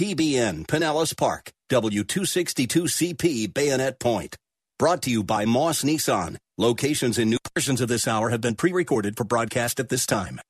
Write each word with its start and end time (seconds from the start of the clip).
TBN 0.00 0.66
Pinellas 0.66 1.14
Park, 1.14 1.52
W262CP 1.68 3.52
Bayonet 3.52 4.00
Point. 4.00 4.34
Brought 4.78 5.02
to 5.02 5.10
you 5.10 5.22
by 5.22 5.44
Moss 5.44 5.82
Nissan. 5.82 6.38
Locations 6.56 7.18
in 7.18 7.28
new 7.28 7.36
versions 7.54 7.82
of 7.82 7.88
this 7.90 8.08
hour 8.08 8.30
have 8.30 8.40
been 8.40 8.54
pre 8.54 8.72
recorded 8.72 9.18
for 9.18 9.24
broadcast 9.24 9.78
at 9.78 9.90
this 9.90 10.06
time. 10.06 10.40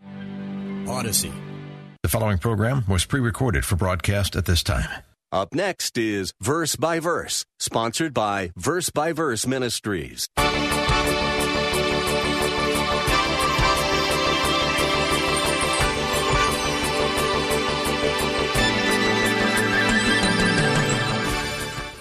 Odyssey. 0.88 1.32
The 2.04 2.08
following 2.08 2.38
program 2.38 2.84
was 2.88 3.04
pre 3.04 3.18
recorded 3.18 3.64
for 3.64 3.74
broadcast 3.74 4.36
at 4.36 4.44
this 4.44 4.62
time. 4.62 4.88
Up 5.32 5.52
next 5.52 5.98
is 5.98 6.32
Verse 6.40 6.76
by 6.76 7.00
Verse, 7.00 7.44
sponsored 7.58 8.14
by 8.14 8.52
Verse 8.54 8.90
by 8.90 9.10
Verse 9.10 9.48
Ministries. 9.48 10.28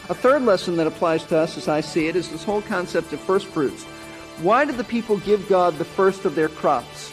A 0.10 0.16
third 0.16 0.42
lesson 0.42 0.76
that 0.78 0.88
applies 0.88 1.24
to 1.26 1.38
us, 1.38 1.56
as 1.56 1.68
I 1.68 1.82
see 1.82 2.08
it, 2.08 2.16
is 2.16 2.30
this 2.32 2.44
whole 2.44 2.64
concept 2.64 3.14
of 3.14 3.20
first 3.20 3.46
fruits. 3.46 3.84
Why 4.42 4.66
did 4.66 4.78
the 4.78 4.84
people 4.84 5.18
give 5.18 5.48
God 5.48 5.78
the 5.78 5.86
first 5.86 6.26
of 6.26 6.34
their 6.34 6.50
crops? 6.50 7.12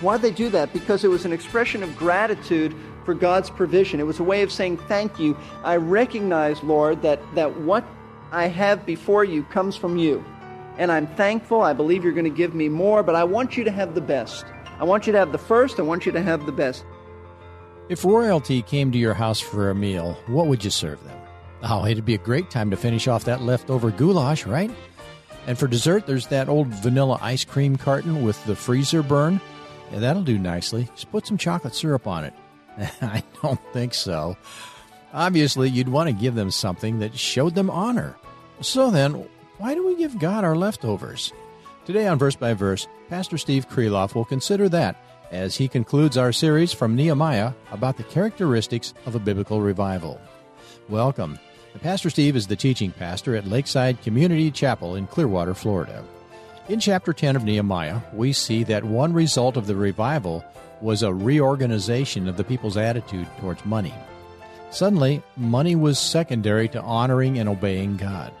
Why 0.00 0.18
did 0.18 0.22
they 0.22 0.30
do 0.30 0.48
that? 0.50 0.72
Because 0.72 1.02
it 1.02 1.08
was 1.08 1.24
an 1.24 1.32
expression 1.32 1.82
of 1.82 1.96
gratitude 1.96 2.76
for 3.04 3.12
God's 3.12 3.50
provision. 3.50 3.98
It 3.98 4.06
was 4.06 4.20
a 4.20 4.22
way 4.22 4.42
of 4.42 4.52
saying, 4.52 4.76
Thank 4.76 5.18
you. 5.18 5.36
I 5.64 5.76
recognize, 5.76 6.62
Lord, 6.62 7.02
that, 7.02 7.20
that 7.34 7.60
what 7.62 7.84
I 8.30 8.46
have 8.46 8.86
before 8.86 9.24
you 9.24 9.42
comes 9.44 9.74
from 9.74 9.96
you. 9.96 10.24
And 10.78 10.92
I'm 10.92 11.08
thankful. 11.16 11.62
I 11.62 11.72
believe 11.72 12.04
you're 12.04 12.12
going 12.12 12.24
to 12.24 12.30
give 12.30 12.54
me 12.54 12.68
more, 12.68 13.02
but 13.02 13.16
I 13.16 13.24
want 13.24 13.56
you 13.56 13.64
to 13.64 13.72
have 13.72 13.96
the 13.96 14.00
best. 14.00 14.44
I 14.78 14.84
want 14.84 15.08
you 15.08 15.12
to 15.12 15.18
have 15.18 15.32
the 15.32 15.38
first. 15.38 15.80
I 15.80 15.82
want 15.82 16.06
you 16.06 16.12
to 16.12 16.22
have 16.22 16.46
the 16.46 16.52
best. 16.52 16.84
If 17.88 18.04
royalty 18.04 18.62
came 18.62 18.92
to 18.92 18.98
your 18.98 19.14
house 19.14 19.40
for 19.40 19.70
a 19.70 19.74
meal, 19.74 20.16
what 20.28 20.46
would 20.46 20.64
you 20.64 20.70
serve 20.70 21.02
them? 21.02 21.21
Oh, 21.62 21.86
it'd 21.86 22.04
be 22.04 22.14
a 22.14 22.18
great 22.18 22.50
time 22.50 22.70
to 22.70 22.76
finish 22.76 23.06
off 23.06 23.24
that 23.24 23.42
leftover 23.42 23.90
goulash, 23.90 24.46
right? 24.46 24.70
And 25.46 25.58
for 25.58 25.66
dessert, 25.66 26.06
there's 26.06 26.26
that 26.28 26.48
old 26.48 26.68
vanilla 26.68 27.18
ice 27.20 27.44
cream 27.44 27.76
carton 27.76 28.24
with 28.24 28.42
the 28.46 28.56
freezer 28.56 29.02
burn. 29.02 29.40
Yeah, 29.92 30.00
that'll 30.00 30.22
do 30.22 30.38
nicely. 30.38 30.88
Just 30.94 31.10
put 31.10 31.26
some 31.26 31.38
chocolate 31.38 31.74
syrup 31.74 32.06
on 32.06 32.24
it. 32.24 32.34
I 33.02 33.22
don't 33.42 33.60
think 33.72 33.94
so. 33.94 34.36
Obviously, 35.12 35.68
you'd 35.68 35.88
want 35.88 36.08
to 36.08 36.14
give 36.14 36.34
them 36.34 36.50
something 36.50 37.00
that 37.00 37.18
showed 37.18 37.54
them 37.54 37.70
honor. 37.70 38.16
So 38.60 38.90
then, 38.90 39.28
why 39.58 39.74
do 39.74 39.86
we 39.86 39.96
give 39.96 40.18
God 40.18 40.44
our 40.44 40.56
leftovers? 40.56 41.32
Today 41.84 42.06
on 42.06 42.18
Verse 42.18 42.36
by 42.36 42.54
Verse, 42.54 42.88
Pastor 43.08 43.36
Steve 43.36 43.68
Kreloff 43.68 44.14
will 44.14 44.24
consider 44.24 44.68
that 44.70 44.96
as 45.30 45.56
he 45.56 45.68
concludes 45.68 46.16
our 46.16 46.32
series 46.32 46.72
from 46.72 46.94
Nehemiah 46.94 47.52
about 47.72 47.96
the 47.96 48.04
characteristics 48.04 48.94
of 49.06 49.14
a 49.14 49.18
biblical 49.18 49.60
revival. 49.60 50.20
Welcome. 50.88 51.38
Pastor 51.80 52.10
Steve 52.10 52.36
is 52.36 52.46
the 52.46 52.54
teaching 52.54 52.92
pastor 52.92 53.34
at 53.34 53.46
Lakeside 53.46 54.00
Community 54.02 54.50
Chapel 54.50 54.94
in 54.94 55.06
Clearwater, 55.06 55.54
Florida. 55.54 56.04
In 56.68 56.78
chapter 56.78 57.12
10 57.12 57.34
of 57.34 57.44
Nehemiah, 57.44 58.00
we 58.12 58.32
see 58.32 58.62
that 58.64 58.84
one 58.84 59.12
result 59.12 59.56
of 59.56 59.66
the 59.66 59.74
revival 59.74 60.44
was 60.80 61.02
a 61.02 61.12
reorganization 61.12 62.28
of 62.28 62.36
the 62.36 62.44
people's 62.44 62.76
attitude 62.76 63.26
towards 63.40 63.64
money. 63.64 63.94
Suddenly, 64.70 65.22
money 65.36 65.74
was 65.74 65.98
secondary 65.98 66.68
to 66.68 66.82
honoring 66.82 67.38
and 67.38 67.48
obeying 67.48 67.96
God. 67.96 68.32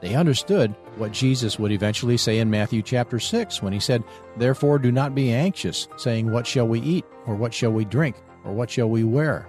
They 0.00 0.14
understood 0.14 0.74
what 0.96 1.12
Jesus 1.12 1.58
would 1.58 1.72
eventually 1.72 2.16
say 2.16 2.38
in 2.38 2.50
Matthew 2.50 2.82
chapter 2.82 3.20
6 3.20 3.62
when 3.62 3.72
he 3.72 3.80
said, 3.80 4.02
Therefore 4.36 4.78
do 4.78 4.90
not 4.90 5.14
be 5.14 5.32
anxious, 5.32 5.86
saying, 5.96 6.32
What 6.32 6.46
shall 6.46 6.66
we 6.66 6.80
eat, 6.80 7.04
or 7.26 7.34
what 7.34 7.52
shall 7.52 7.72
we 7.72 7.84
drink, 7.84 8.16
or 8.44 8.52
what 8.52 8.70
shall 8.70 8.88
we 8.88 9.04
wear? 9.04 9.46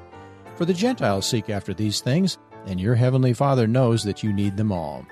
For 0.58 0.66
the 0.66 0.74
Gentiles 0.74 1.26
seek 1.26 1.50
after 1.50 1.74
these 1.74 2.02
things, 2.02 2.38
and 2.66 2.80
your 2.80 2.96
heavenly 2.96 3.34
Father 3.34 3.68
knows 3.68 4.04
that 4.04 4.24
you 4.24 4.34
need 4.34 4.58
them 4.58 4.72
all. 4.72 5.06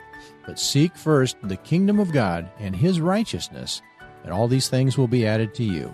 But 0.45 0.59
seek 0.59 0.95
first 0.95 1.37
the 1.43 1.57
kingdom 1.57 1.99
of 1.99 2.11
God 2.11 2.49
and 2.59 2.75
his 2.75 2.99
righteousness, 2.99 3.81
and 4.23 4.33
all 4.33 4.47
these 4.47 4.67
things 4.67 4.97
will 4.97 5.07
be 5.07 5.25
added 5.25 5.53
to 5.55 5.63
you. 5.63 5.93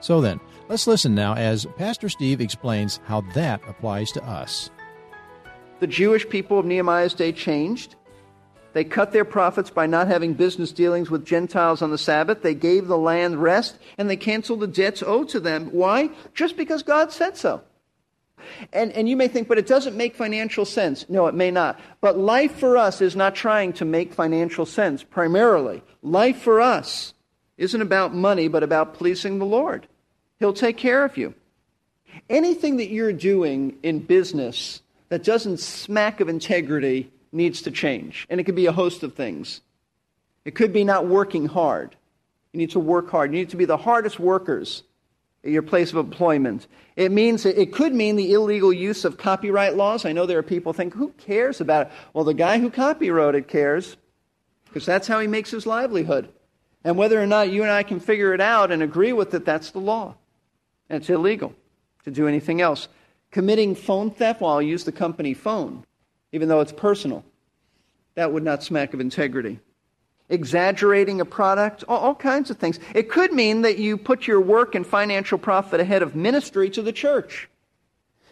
So 0.00 0.20
then, 0.20 0.40
let's 0.68 0.86
listen 0.86 1.14
now 1.14 1.34
as 1.34 1.66
Pastor 1.76 2.08
Steve 2.08 2.40
explains 2.40 3.00
how 3.04 3.20
that 3.34 3.60
applies 3.68 4.10
to 4.12 4.24
us. 4.24 4.70
The 5.78 5.86
Jewish 5.86 6.28
people 6.28 6.58
of 6.58 6.66
Nehemiah's 6.66 7.14
day 7.14 7.32
changed. 7.32 7.96
They 8.72 8.84
cut 8.84 9.12
their 9.12 9.24
profits 9.24 9.70
by 9.70 9.86
not 9.86 10.08
having 10.08 10.32
business 10.34 10.72
dealings 10.72 11.10
with 11.10 11.26
Gentiles 11.26 11.82
on 11.82 11.90
the 11.90 11.98
Sabbath. 11.98 12.42
They 12.42 12.54
gave 12.54 12.86
the 12.86 12.96
land 12.96 13.42
rest 13.42 13.78
and 13.98 14.08
they 14.08 14.16
canceled 14.16 14.60
the 14.60 14.66
debts 14.66 15.02
owed 15.02 15.28
to 15.30 15.40
them. 15.40 15.66
Why? 15.66 16.10
Just 16.34 16.56
because 16.56 16.82
God 16.82 17.12
said 17.12 17.36
so. 17.36 17.62
And, 18.72 18.92
and 18.92 19.08
you 19.08 19.16
may 19.16 19.28
think, 19.28 19.48
but 19.48 19.58
it 19.58 19.66
doesn't 19.66 19.96
make 19.96 20.14
financial 20.14 20.64
sense. 20.64 21.08
No, 21.08 21.26
it 21.26 21.34
may 21.34 21.50
not. 21.50 21.80
But 22.00 22.18
life 22.18 22.56
for 22.56 22.76
us 22.76 23.00
is 23.00 23.16
not 23.16 23.34
trying 23.34 23.72
to 23.74 23.84
make 23.84 24.12
financial 24.12 24.66
sense 24.66 25.02
primarily. 25.02 25.82
Life 26.02 26.38
for 26.38 26.60
us 26.60 27.14
isn't 27.56 27.82
about 27.82 28.14
money, 28.14 28.48
but 28.48 28.62
about 28.62 28.94
pleasing 28.94 29.38
the 29.38 29.46
Lord. 29.46 29.86
He'll 30.38 30.52
take 30.52 30.76
care 30.76 31.04
of 31.04 31.16
you. 31.16 31.34
Anything 32.28 32.76
that 32.78 32.90
you're 32.90 33.12
doing 33.12 33.78
in 33.82 34.00
business 34.00 34.82
that 35.08 35.24
doesn't 35.24 35.60
smack 35.60 36.20
of 36.20 36.28
integrity 36.28 37.10
needs 37.32 37.62
to 37.62 37.70
change. 37.70 38.26
And 38.30 38.40
it 38.40 38.44
could 38.44 38.56
be 38.56 38.66
a 38.66 38.72
host 38.72 39.02
of 39.02 39.14
things. 39.14 39.60
It 40.44 40.54
could 40.54 40.72
be 40.72 40.84
not 40.84 41.06
working 41.06 41.46
hard. 41.46 41.96
You 42.52 42.58
need 42.58 42.70
to 42.70 42.80
work 42.80 43.10
hard. 43.10 43.32
You 43.32 43.38
need 43.38 43.50
to 43.50 43.56
be 43.56 43.64
the 43.64 43.76
hardest 43.76 44.18
workers 44.18 44.82
your 45.42 45.62
place 45.62 45.90
of 45.90 45.96
employment. 45.96 46.66
It 46.96 47.10
means 47.10 47.44
it 47.44 47.72
could 47.72 47.94
mean 47.94 48.16
the 48.16 48.32
illegal 48.32 48.72
use 48.72 49.04
of 49.04 49.18
copyright 49.18 49.76
laws. 49.76 50.04
I 50.04 50.12
know 50.12 50.26
there 50.26 50.38
are 50.38 50.42
people 50.42 50.72
think, 50.72 50.94
who 50.94 51.08
cares 51.18 51.60
about 51.60 51.86
it? 51.86 51.92
Well, 52.12 52.24
the 52.24 52.34
guy 52.34 52.58
who 52.58 52.70
copyrighted 52.70 53.48
cares 53.48 53.96
because 54.72 54.86
that's 54.86 55.06
how 55.06 55.20
he 55.20 55.26
makes 55.26 55.50
his 55.50 55.66
livelihood. 55.66 56.30
And 56.82 56.96
whether 56.96 57.20
or 57.20 57.26
not 57.26 57.50
you 57.50 57.62
and 57.62 57.70
I 57.70 57.82
can 57.82 58.00
figure 58.00 58.32
it 58.32 58.40
out 58.40 58.72
and 58.72 58.82
agree 58.82 59.12
with 59.12 59.34
it, 59.34 59.44
that's 59.44 59.70
the 59.70 59.78
law. 59.78 60.14
And 60.88 61.00
it's 61.00 61.10
illegal 61.10 61.54
to 62.04 62.10
do 62.10 62.26
anything 62.26 62.60
else. 62.60 62.88
Committing 63.30 63.74
phone 63.74 64.10
theft, 64.10 64.40
well, 64.40 64.52
I'll 64.52 64.62
use 64.62 64.84
the 64.84 64.92
company 64.92 65.34
phone, 65.34 65.84
even 66.32 66.48
though 66.48 66.60
it's 66.60 66.72
personal. 66.72 67.24
That 68.14 68.32
would 68.32 68.42
not 68.42 68.62
smack 68.62 68.94
of 68.94 69.00
integrity 69.00 69.60
exaggerating 70.32 71.20
a 71.20 71.24
product, 71.24 71.84
all, 71.86 71.98
all, 71.98 72.14
kinds 72.14 72.50
of 72.50 72.56
things. 72.56 72.80
It 72.94 73.10
could 73.10 73.32
mean 73.32 73.62
that 73.62 73.78
you 73.78 73.98
put 73.98 74.26
your 74.26 74.40
work 74.40 74.74
and 74.74 74.86
financial 74.86 75.38
profit 75.38 75.78
ahead 75.78 76.02
of 76.02 76.16
ministry 76.16 76.70
to 76.70 76.82
the 76.82 76.92
church. 76.92 77.48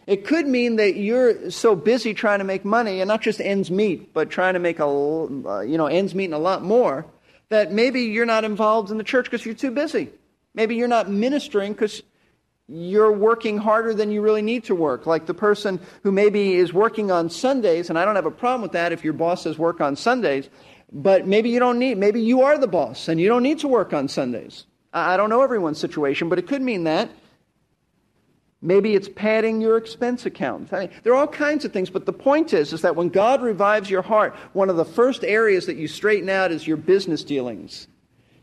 It 0.06 0.25
could 0.25 0.47
mean 0.47 0.77
that 0.77 0.97
you're 0.97 1.50
so 1.50 1.77
busy 1.77 2.15
trying 2.15 2.39
to 2.39 2.44
make 2.44 2.65
money, 2.65 3.00
and 3.00 3.06
not 3.06 3.21
just 3.21 3.41
ends 3.41 3.71
meet, 3.71 4.15
but 4.15 4.31
trying 4.31 4.55
to 4.55 4.59
make 4.59 4.78
a, 4.78 4.87
uh, 4.87 5.60
you 5.60 5.77
know, 5.77 5.87
ends 5.87 6.15
meet 6.15 6.25
and 6.25 6.34
a 6.34 6.39
lot 6.39 6.65
more, 6.65 7.05
that 7.50 7.71
maybe 7.71 8.00
you're 8.03 8.27
not 8.27 8.44
involved 8.44 8.91
in 8.91 8.97
the 8.97 9.05
church 9.05 9.27
because 9.27 9.44
you're 9.44 9.55
too 9.55 9.71
busy. 9.71 10.09
Maybe 10.55 10.77
you're 10.77 10.89
not 10.89 11.10
ministering 11.10 11.75
because 11.75 12.03
you're 12.66 13.12
working 13.12 13.59
harder 13.59 13.93
than 13.93 14.10
you 14.10 14.22
really 14.22 14.43
need 14.43 14.65
to 14.65 14.75
work. 14.75 15.06
Like 15.06 15.27
the 15.27 15.34
person 15.34 15.81
who 16.03 16.12
maybe 16.12 16.55
is 16.55 16.72
working 16.72 17.10
on 17.10 17.28
Sundays, 17.28 17.91
and 17.91 17.99
I 17.99 18.05
don't 18.05 18.16
have 18.16 18.27
a 18.27 18.31
problem 18.31 18.62
with 18.62 18.72
that 18.72 18.93
if 18.93 19.05
your 19.05 19.12
boss 19.12 19.43
says 19.43 19.59
work 19.59 19.81
on 19.81 19.97
Sundays, 19.97 20.49
but 20.93 21.27
maybe 21.27 21.51
you 21.51 21.59
don't 21.59 21.78
need, 21.78 21.99
maybe 21.99 22.21
you 22.21 22.43
are 22.43 22.59
the 22.59 22.67
boss 22.67 23.09
and 23.09 23.21
you 23.21 23.28
don't 23.28 23.43
need 23.43 23.61
to 23.61 23.69
work 23.69 23.93
on 23.93 24.09
Sundays. 24.09 24.67
I 24.93 25.17
don't 25.17 25.31
know 25.31 25.43
everyone's 25.43 25.78
situation, 25.78 26.28
but 26.28 26.39
it 26.39 26.49
could 26.49 26.62
mean 26.62 26.84
that. 26.84 27.11
Maybe 28.62 28.95
it's 28.95 29.09
padding 29.09 29.61
your 29.61 29.78
expense 29.78 30.27
account. 30.27 30.73
I 30.73 30.81
mean, 30.81 30.91
there 31.03 31.15
are 31.15 31.17
all 31.17 31.27
kinds 31.27 31.65
of 31.65 31.73
things, 31.73 31.89
but 31.89 32.05
the 32.05 32.12
point 32.12 32.53
is, 32.53 32.73
is 32.73 32.83
that 32.83 32.97
when 32.97 33.09
God 33.09 33.41
revives 33.41 33.89
your 33.89 34.03
heart, 34.03 34.34
one 34.53 34.69
of 34.69 34.77
the 34.77 34.84
first 34.84 35.25
areas 35.25 35.67
that 35.67 35.77
you 35.77 35.89
straighten 35.89 36.28
out 36.28 36.53
is 36.53 36.67
your 36.67 36.77
business 36.77 37.25
dealings. 37.25 37.89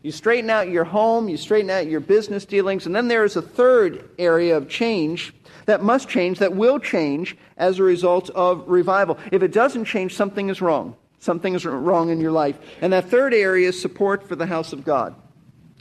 You 0.01 0.11
straighten 0.11 0.49
out 0.49 0.69
your 0.69 0.85
home, 0.85 1.27
you 1.27 1.37
straighten 1.37 1.69
out 1.69 1.87
your 1.87 1.99
business 1.99 2.45
dealings, 2.45 2.85
and 2.85 2.95
then 2.95 3.09
there 3.09 3.25
is 3.25 3.35
a 3.35 3.41
third 3.41 4.09
area 4.17 4.57
of 4.57 4.69
change 4.69 5.33
that 5.65 5.83
must 5.83 6.07
change, 6.07 6.39
that 6.39 6.55
will 6.55 6.79
change 6.79 7.37
as 7.57 7.77
a 7.77 7.83
result 7.83 8.29
of 8.31 8.67
revival. 8.67 9.19
If 9.31 9.43
it 9.43 9.51
doesn't 9.51 9.85
change, 9.85 10.15
something 10.15 10.49
is 10.49 10.61
wrong. 10.61 10.95
Something 11.19 11.55
is 11.55 11.65
wrong 11.65 12.09
in 12.09 12.21
your 12.21 12.31
life. 12.31 12.57
And 12.81 12.93
that 12.93 13.09
third 13.09 13.33
area 13.33 13.69
is 13.69 13.81
support 13.81 14.27
for 14.27 14.35
the 14.35 14.45
house 14.45 14.73
of 14.73 14.83
God. 14.83 15.15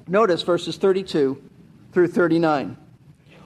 Notice 0.08 0.42
verses 0.42 0.76
32 0.76 1.42
through 1.92 2.08
39. 2.08 2.76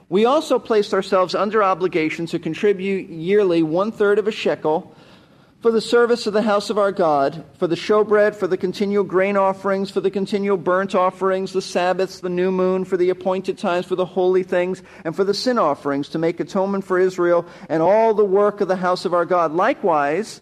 We 0.09 0.25
also 0.25 0.59
placed 0.59 0.93
ourselves 0.93 1.33
under 1.33 1.63
obligation 1.63 2.25
to 2.27 2.39
contribute 2.39 3.09
yearly 3.09 3.63
one 3.63 3.91
third 3.91 4.19
of 4.19 4.27
a 4.27 4.31
shekel 4.31 4.95
for 5.61 5.71
the 5.71 5.79
service 5.79 6.25
of 6.25 6.33
the 6.33 6.41
house 6.41 6.71
of 6.71 6.77
our 6.79 6.91
God, 6.91 7.45
for 7.57 7.67
the 7.67 7.75
showbread, 7.75 8.35
for 8.35 8.47
the 8.47 8.57
continual 8.57 9.03
grain 9.03 9.37
offerings, 9.37 9.91
for 9.91 10.01
the 10.01 10.09
continual 10.09 10.57
burnt 10.57 10.95
offerings, 10.95 11.53
the 11.53 11.61
Sabbaths, 11.61 12.19
the 12.19 12.29
new 12.29 12.51
moon, 12.51 12.83
for 12.83 12.97
the 12.97 13.11
appointed 13.11 13.59
times, 13.59 13.85
for 13.85 13.95
the 13.95 14.05
holy 14.05 14.41
things, 14.41 14.81
and 15.05 15.15
for 15.15 15.23
the 15.23 15.35
sin 15.35 15.59
offerings, 15.59 16.09
to 16.09 16.19
make 16.19 16.39
atonement 16.39 16.83
for 16.83 16.99
Israel 16.99 17.45
and 17.69 17.83
all 17.83 18.15
the 18.15 18.25
work 18.25 18.59
of 18.59 18.67
the 18.67 18.75
house 18.75 19.05
of 19.05 19.13
our 19.13 19.25
God. 19.25 19.53
Likewise, 19.53 20.41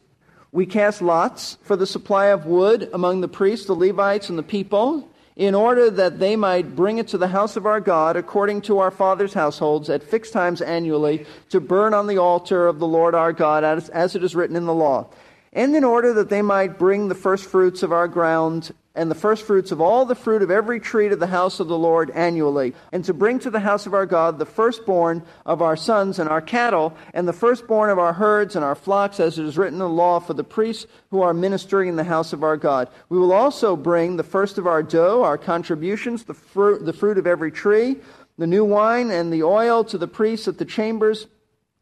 we 0.52 0.66
cast 0.66 1.02
lots 1.02 1.58
for 1.62 1.76
the 1.76 1.86
supply 1.86 2.28
of 2.28 2.46
wood 2.46 2.90
among 2.94 3.22
the 3.22 3.28
priests, 3.28 3.68
the 3.68 3.74
Levites, 3.74 4.30
and 4.30 4.38
the 4.38 4.44
people 4.44 5.08
in 5.36 5.56
order 5.56 5.90
that 5.90 6.20
they 6.20 6.36
might 6.36 6.76
bring 6.76 6.98
it 6.98 7.08
to 7.08 7.18
the 7.18 7.30
house 7.30 7.56
of 7.56 7.66
our 7.66 7.80
God 7.80 8.18
according 8.18 8.62
to 8.62 8.80
our 8.80 8.92
fathers' 8.92 9.34
households 9.34 9.90
at 9.90 10.04
fixed 10.04 10.34
times 10.34 10.62
annually 10.62 11.26
to 11.50 11.62
burn 11.62 11.94
on 11.94 12.08
the 12.08 12.18
altar 12.18 12.68
of 12.68 12.80
the 12.80 12.88
Lord 12.88 13.16
our 13.16 13.32
God 13.32 13.64
as, 13.64 13.88
as 13.90 14.16
it 14.16 14.24
is 14.24 14.36
written 14.36 14.58
in 14.58 14.66
the 14.66 14.74
law. 14.74 15.08
And 15.54 15.74
in 15.76 15.86
order 15.86 16.14
that 16.14 16.30
they 16.30 16.42
might 16.42 16.78
bring 16.78 17.08
the 17.08 17.16
first 17.16 17.46
fruits 17.46 17.84
of 17.84 17.94
our 17.94 18.08
ground 18.08 18.74
and 19.00 19.10
the 19.10 19.16
firstfruits 19.16 19.72
of 19.72 19.80
all 19.80 20.04
the 20.04 20.14
fruit 20.14 20.42
of 20.42 20.52
every 20.52 20.78
tree 20.78 21.08
to 21.08 21.16
the 21.16 21.28
house 21.28 21.62
of 21.62 21.70
the 21.70 21.78
Lord 21.78 22.12
annually, 22.12 22.76
and 22.92 23.06
to 23.06 23.14
bring 23.14 23.40
to 23.40 23.50
the 23.50 23.62
house 23.62 23.86
of 23.86 23.94
our 23.94 24.06
God 24.06 24.38
the 24.38 24.46
firstborn 24.46 25.24
of 25.46 25.62
our 25.62 25.78
sons 25.78 26.20
and 26.20 26.30
our 26.30 26.42
cattle, 26.42 26.94
and 27.14 27.26
the 27.26 27.32
firstborn 27.32 27.90
of 27.90 27.98
our 27.98 28.12
herds 28.12 28.58
and 28.58 28.66
our 28.66 28.76
flocks, 28.76 29.22
as 29.22 29.40
it 29.40 29.46
is 29.46 29.58
written 29.58 29.76
in 29.76 29.80
the 29.80 29.88
law 29.88 30.20
for 30.20 30.34
the 30.34 30.44
priests 30.44 30.86
who 31.12 31.22
are 31.22 31.34
ministering 31.34 31.88
in 31.88 31.96
the 31.96 32.04
house 32.04 32.34
of 32.34 32.44
our 32.44 32.58
God. 32.58 32.90
We 33.08 33.18
will 33.18 33.32
also 33.32 33.78
bring 33.78 34.18
the 34.18 34.24
first 34.24 34.58
of 34.58 34.68
our 34.68 34.84
dough, 34.84 35.24
our 35.24 35.38
contributions, 35.38 36.26
the 36.26 36.34
fruit, 36.34 36.86
the 36.86 36.92
fruit 36.92 37.18
of 37.18 37.26
every 37.26 37.54
tree, 37.54 37.96
the 38.38 38.48
new 38.48 38.66
wine 38.66 39.12
and 39.12 39.32
the 39.32 39.44
oil 39.44 39.86
to 39.86 39.98
the 39.98 40.10
priests 40.10 40.50
at 40.50 40.58
the 40.58 40.66
chambers 40.66 41.26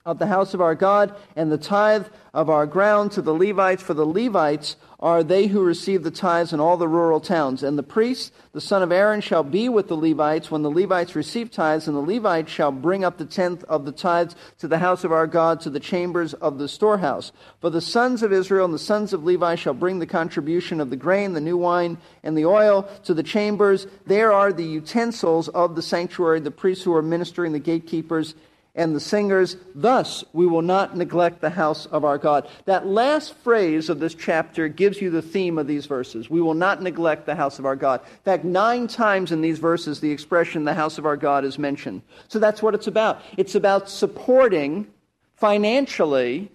of 0.07 0.19
the 0.19 0.25
house 0.25 0.53
of 0.53 0.61
our 0.61 0.73
God, 0.73 1.13
and 1.35 1.51
the 1.51 1.57
tithe 1.57 2.07
of 2.33 2.49
our 2.49 2.65
ground 2.65 3.11
to 3.11 3.21
the 3.21 3.33
Levites, 3.33 3.83
for 3.83 3.93
the 3.93 4.05
Levites 4.05 4.77
are 4.99 5.21
they 5.21 5.47
who 5.47 5.61
receive 5.61 6.01
the 6.01 6.09
tithes 6.09 6.53
in 6.53 6.59
all 6.59 6.77
the 6.77 6.87
rural 6.87 7.19
towns. 7.19 7.61
And 7.61 7.77
the 7.77 7.83
priest, 7.83 8.33
the 8.53 8.61
son 8.61 8.81
of 8.81 8.91
Aaron, 8.91 9.21
shall 9.21 9.43
be 9.43 9.69
with 9.69 9.89
the 9.89 9.97
Levites 9.97 10.49
when 10.49 10.63
the 10.63 10.71
Levites 10.71 11.13
receive 11.13 11.51
tithes, 11.51 11.87
and 11.87 11.95
the 11.95 12.01
Levites 12.01 12.49
shall 12.49 12.71
bring 12.71 13.03
up 13.03 13.17
the 13.17 13.25
tenth 13.25 13.65
of 13.65 13.83
the 13.83 13.91
tithes 13.91 14.35
to 14.59 14.67
the 14.67 14.79
house 14.79 15.03
of 15.03 15.11
our 15.11 15.27
God, 15.27 15.59
to 15.61 15.69
the 15.69 15.79
chambers 15.79 16.33
of 16.35 16.57
the 16.57 16.69
storehouse. 16.69 17.33
For 17.59 17.69
the 17.69 17.81
sons 17.81 18.23
of 18.23 18.31
Israel 18.31 18.65
and 18.65 18.73
the 18.73 18.79
sons 18.79 19.11
of 19.11 19.25
Levi 19.25 19.55
shall 19.55 19.73
bring 19.73 19.99
the 19.99 20.07
contribution 20.07 20.79
of 20.79 20.89
the 20.89 20.95
grain, 20.95 21.33
the 21.33 21.41
new 21.41 21.57
wine, 21.57 21.97
and 22.23 22.37
the 22.37 22.45
oil 22.45 22.89
to 23.03 23.13
the 23.13 23.23
chambers. 23.23 23.87
There 24.05 24.31
are 24.31 24.53
the 24.53 24.63
utensils 24.63 25.49
of 25.49 25.75
the 25.75 25.81
sanctuary, 25.81 26.39
the 26.39 26.49
priests 26.49 26.85
who 26.85 26.95
are 26.95 27.01
ministering, 27.01 27.51
the 27.51 27.59
gatekeepers, 27.59 28.35
and 28.77 28.95
the 28.95 28.99
singers. 28.99 29.57
Thus, 29.75 30.23
we 30.31 30.47
will 30.47 30.61
not 30.61 30.95
neglect 30.95 31.41
the 31.41 31.49
house 31.49 31.87
of 31.87 32.05
our 32.05 32.17
God. 32.17 32.47
That 32.65 32.87
last 32.87 33.33
phrase 33.33 33.89
of 33.89 33.99
this 33.99 34.15
chapter 34.15 34.69
gives 34.69 35.01
you 35.01 35.09
the 35.09 35.21
theme 35.21 35.57
of 35.57 35.67
these 35.67 35.87
verses. 35.87 36.29
We 36.29 36.39
will 36.39 36.53
not 36.53 36.81
neglect 36.81 37.25
the 37.25 37.35
house 37.35 37.59
of 37.59 37.65
our 37.65 37.75
God. 37.75 38.01
In 38.01 38.23
fact, 38.23 38.45
nine 38.45 38.87
times 38.87 39.31
in 39.31 39.41
these 39.41 39.59
verses, 39.59 39.99
the 39.99 40.11
expression 40.11 40.63
the 40.63 40.73
house 40.73 40.97
of 40.97 41.05
our 41.05 41.17
God 41.17 41.43
is 41.43 41.59
mentioned. 41.59 42.03
So 42.27 42.39
that's 42.39 42.61
what 42.61 42.75
it's 42.75 42.87
about. 42.87 43.21
It's 43.35 43.55
about 43.55 43.89
supporting 43.89 44.87
financially 45.35 46.51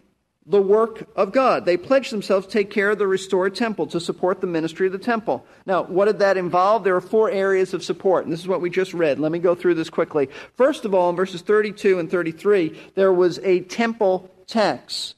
the 0.46 0.60
work 0.60 1.08
of 1.14 1.32
God. 1.32 1.64
They 1.64 1.76
pledged 1.76 2.12
themselves 2.12 2.46
to 2.46 2.52
take 2.52 2.70
care 2.70 2.90
of 2.90 2.98
the 2.98 3.06
restored 3.06 3.54
temple, 3.54 3.86
to 3.88 4.00
support 4.00 4.40
the 4.40 4.46
ministry 4.46 4.86
of 4.86 4.92
the 4.92 4.98
temple. 4.98 5.44
Now, 5.66 5.84
what 5.84 6.06
did 6.06 6.18
that 6.18 6.36
involve? 6.36 6.82
There 6.82 6.96
are 6.96 7.00
four 7.00 7.30
areas 7.30 7.74
of 7.74 7.84
support, 7.84 8.24
and 8.24 8.32
this 8.32 8.40
is 8.40 8.48
what 8.48 8.60
we 8.60 8.68
just 8.68 8.92
read. 8.92 9.20
Let 9.20 9.32
me 9.32 9.38
go 9.38 9.54
through 9.54 9.74
this 9.74 9.90
quickly. 9.90 10.28
First 10.56 10.84
of 10.84 10.94
all, 10.94 11.10
in 11.10 11.16
verses 11.16 11.42
32 11.42 11.98
and 11.98 12.10
33, 12.10 12.76
there 12.94 13.12
was 13.12 13.38
a 13.40 13.60
temple 13.60 14.30
tax. 14.46 15.14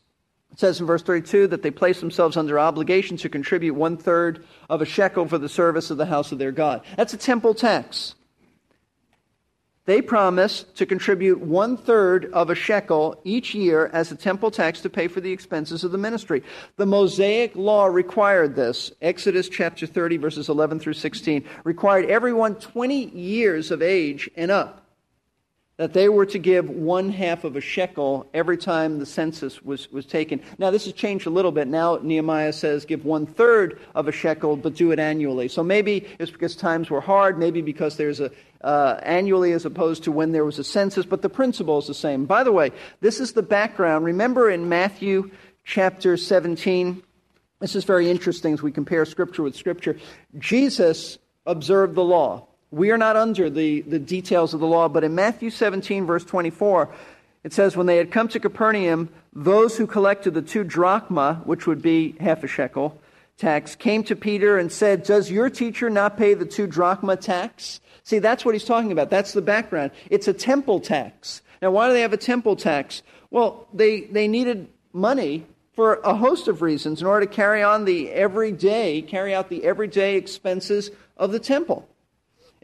It 0.53 0.61
says 0.61 0.79
in 0.79 0.87
verse 0.87 1.03
32 1.03 1.49
that 1.49 1.63
they 1.63 1.71
placed 1.71 2.01
themselves 2.01 2.37
under 2.37 2.61
obligation 2.61 3.17
to 3.19 3.29
contribute 3.29 3.75
one 3.75 3.97
third 3.97 4.45
of 4.69 4.83
a 4.83 4.87
shekel 4.87 5.27
for 5.27 5.39
the 5.39 5.49
service 5.49 5.91
of 5.91 5.97
the 5.97 6.07
house 6.07 6.33
of 6.33 6.39
their 6.39 6.53
God. 6.53 6.83
That's 6.97 7.15
a 7.15 7.17
temple 7.17 7.55
tax 7.55 8.15
they 9.87 10.01
promised 10.01 10.75
to 10.77 10.87
contribute 10.87 11.41
one 11.41 11.77
third 11.77 12.33
of 12.33 12.51
a 12.51 12.55
shekel 12.55 13.21
each 13.25 13.55
year 13.55 13.91
as 13.93 14.11
a 14.11 14.17
temple 14.17 14.51
tax 14.51 14.81
to 14.81 14.91
pay 14.91 15.09
for 15.09 15.21
the 15.21 15.33
expenses 15.33 15.85
of 15.85 15.93
the 15.93 15.99
ministry. 15.99 16.43
The 16.77 16.87
Mosaic 16.87 17.55
law 17.55 17.87
required 17.87 18.55
this. 18.55 18.93
Exodus 19.03 19.49
chapter 19.49 19.87
30, 19.87 20.17
verses 20.17 20.49
11 20.49 20.81
through 20.81 20.95
16, 20.95 21.45
required 21.65 22.07
everyone 22.07 22.55
20 22.57 23.11
years 23.11 23.71
of 23.71 23.83
age 23.83 24.31
and 24.37 24.51
up 24.51 24.84
that 25.77 25.93
they 25.93 26.09
were 26.09 26.27
to 26.27 26.39
give 26.39 26.71
one 26.71 27.11
half 27.11 27.43
of 27.43 27.57
a 27.57 27.61
shekel 27.61 28.29
every 28.33 28.57
time 28.57 28.99
the 28.99 29.07
census 29.07 29.61
was, 29.63 29.91
was 29.91 30.07
taken. 30.07 30.41
Now, 30.59 30.71
this 30.71 30.85
has 30.85 30.95
changed 30.95 31.27
a 31.27 31.31
little 31.31 31.51
bit. 31.51 31.67
Now, 31.67 31.99
Nehemiah 32.01 32.53
says 32.53 32.85
give 32.85 33.05
one 33.05 33.27
third 33.27 33.81
of 33.95 34.07
a 34.07 34.13
shekel, 34.13 34.57
but 34.57 34.75
do 34.75 34.93
it 34.93 35.01
annually. 35.01 35.49
So 35.49 35.65
maybe 35.65 36.07
it's 36.21 36.31
because 36.31 36.55
times 36.55 36.91
were 36.91 37.01
hard, 37.01 37.39
maybe 37.39 37.61
because 37.61 37.97
there's 37.97 38.21
a 38.21 38.31
uh, 38.65 38.99
annually 39.03 39.53
as 39.53 39.67
opposed 39.67 40.05
to 40.05 40.11
when 40.11 40.33
there 40.33 40.45
was 40.45 40.59
a 40.59 40.65
census, 40.65 41.05
but 41.05 41.21
the 41.21 41.29
principle 41.29 41.79
is 41.79 41.87
the 41.87 41.95
same. 41.95 42.25
By 42.25 42.43
the 42.43 42.53
way, 42.53 42.73
this 43.03 43.21
is 43.21 43.35
the 43.35 43.43
background. 43.43 44.07
Remember 44.07 44.49
in 44.51 44.71
Matthew 44.71 45.31
chapter 45.65 46.17
17, 46.17 47.03
this 47.61 47.77
is 47.77 47.85
very 47.85 48.11
interesting 48.11 48.55
as 48.55 48.63
we 48.63 48.73
compare 48.73 49.05
Scripture 49.05 49.43
with 49.43 49.55
Scripture. 49.55 49.99
Jesus 50.39 51.19
observed 51.45 51.95
the 51.95 52.05
law. 52.05 52.47
We 52.75 52.91
are 52.91 52.99
not 52.99 53.15
under 53.15 53.49
the, 53.49 53.83
the 53.83 54.01
details 54.01 54.53
of 54.53 54.59
the 54.59 54.67
law, 54.67 54.89
but 54.89 55.05
in 55.05 55.15
Matthew 55.15 55.51
17, 55.51 56.07
verse 56.07 56.25
24, 56.25 56.93
it 57.45 57.53
says, 57.53 57.77
When 57.77 57.87
they 57.87 57.99
had 57.99 58.11
come 58.11 58.27
to 58.27 58.41
Capernaum, 58.41 59.11
those 59.33 59.77
who 59.77 59.87
collected 59.87 60.35
the 60.35 60.43
two 60.43 60.65
drachma, 60.65 61.41
which 61.45 61.69
would 61.69 61.81
be 61.81 62.17
half 62.19 62.43
a 62.43 62.49
shekel, 62.49 63.01
tax, 63.39 63.77
came 63.77 64.03
to 64.03 64.17
Peter 64.17 64.59
and 64.59 64.73
said, 64.73 65.05
Does 65.05 65.31
your 65.31 65.51
teacher 65.51 65.89
not 65.89 66.17
pay 66.17 66.35
the 66.35 66.45
two 66.45 66.67
drachma 66.67 67.17
tax? 67.17 67.81
See, 68.03 68.19
that's 68.19 68.45
what 68.45 68.57
he's 68.57 68.65
talking 68.65 68.91
about. 68.91 69.09
That's 69.09 69.35
the 69.35 69.41
background. 69.41 69.93
It's 70.11 70.27
a 70.27 70.33
temple 70.33 70.81
tax. 70.81 71.43
Now, 71.63 71.71
why 71.71 71.87
do 71.87 71.95
they 71.95 72.01
have 72.01 72.13
a 72.13 72.17
temple 72.17 72.57
tax? 72.57 73.05
Well, 73.31 73.69
they, 73.73 74.01
they 74.01 74.27
needed 74.27 74.67
money 74.93 75.47
for 75.75 76.01
a 76.03 76.17
host 76.17 76.49
of 76.49 76.61
reasons 76.61 77.01
in 77.01 77.07
order 77.07 77.25
to 77.25 77.33
carry 77.33 77.63
on 77.63 77.85
the 77.85 78.11
everyday, 78.11 79.01
carry 79.01 79.33
out 79.33 79.49
the 79.49 79.63
everyday 79.63 80.17
expenses 80.17 80.91
of 81.17 81.31
the 81.31 81.39
temple. 81.39 81.89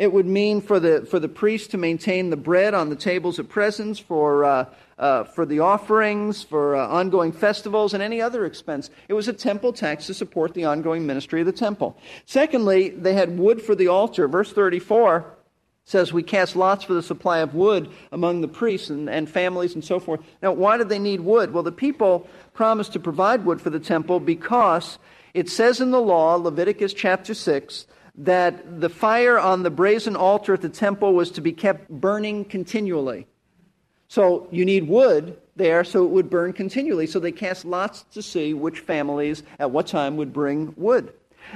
It 0.00 0.14
would 0.14 0.24
mean 0.24 0.62
for 0.62 0.80
the, 0.80 1.02
for 1.04 1.20
the 1.20 1.28
priest 1.28 1.72
to 1.72 1.76
maintain 1.76 2.30
the 2.30 2.36
bread 2.38 2.72
on 2.72 2.88
the 2.88 2.96
tables 2.96 3.38
of 3.38 3.50
presence, 3.50 3.98
for, 3.98 4.46
uh, 4.46 4.64
uh, 4.98 5.24
for 5.24 5.44
the 5.44 5.60
offerings, 5.60 6.42
for 6.42 6.74
uh, 6.74 6.88
ongoing 6.88 7.32
festivals, 7.32 7.92
and 7.92 8.02
any 8.02 8.18
other 8.18 8.46
expense. 8.46 8.88
It 9.08 9.12
was 9.12 9.28
a 9.28 9.34
temple 9.34 9.74
tax 9.74 10.06
to 10.06 10.14
support 10.14 10.54
the 10.54 10.64
ongoing 10.64 11.06
ministry 11.06 11.40
of 11.40 11.46
the 11.46 11.52
temple. 11.52 11.98
Secondly, 12.24 12.88
they 12.88 13.12
had 13.12 13.38
wood 13.38 13.60
for 13.60 13.74
the 13.74 13.88
altar. 13.88 14.26
Verse 14.26 14.50
34 14.54 15.36
says, 15.84 16.14
We 16.14 16.22
cast 16.22 16.56
lots 16.56 16.82
for 16.82 16.94
the 16.94 17.02
supply 17.02 17.40
of 17.40 17.54
wood 17.54 17.90
among 18.10 18.40
the 18.40 18.48
priests 18.48 18.88
and, 18.88 19.10
and 19.10 19.28
families 19.28 19.74
and 19.74 19.84
so 19.84 20.00
forth. 20.00 20.20
Now, 20.42 20.52
why 20.52 20.78
did 20.78 20.88
they 20.88 20.98
need 20.98 21.20
wood? 21.20 21.52
Well, 21.52 21.62
the 21.62 21.72
people 21.72 22.26
promised 22.54 22.94
to 22.94 23.00
provide 23.00 23.44
wood 23.44 23.60
for 23.60 23.68
the 23.68 23.78
temple 23.78 24.18
because 24.18 24.98
it 25.34 25.50
says 25.50 25.78
in 25.78 25.90
the 25.90 26.00
law, 26.00 26.36
Leviticus 26.36 26.94
chapter 26.94 27.34
6, 27.34 27.86
that 28.16 28.80
the 28.80 28.88
fire 28.88 29.38
on 29.38 29.62
the 29.62 29.70
brazen 29.70 30.16
altar 30.16 30.54
at 30.54 30.62
the 30.62 30.68
temple 30.68 31.14
was 31.14 31.30
to 31.32 31.40
be 31.40 31.52
kept 31.52 31.88
burning 31.88 32.44
continually. 32.44 33.26
So 34.08 34.48
you 34.50 34.64
need 34.64 34.88
wood 34.88 35.38
there 35.56 35.84
so 35.84 36.04
it 36.04 36.10
would 36.10 36.30
burn 36.30 36.52
continually. 36.52 37.06
So 37.06 37.20
they 37.20 37.32
cast 37.32 37.64
lots 37.64 38.02
to 38.12 38.22
see 38.22 38.54
which 38.54 38.80
families 38.80 39.42
at 39.58 39.70
what 39.70 39.86
time 39.86 40.16
would 40.16 40.32
bring 40.32 40.74
wood. 40.76 41.12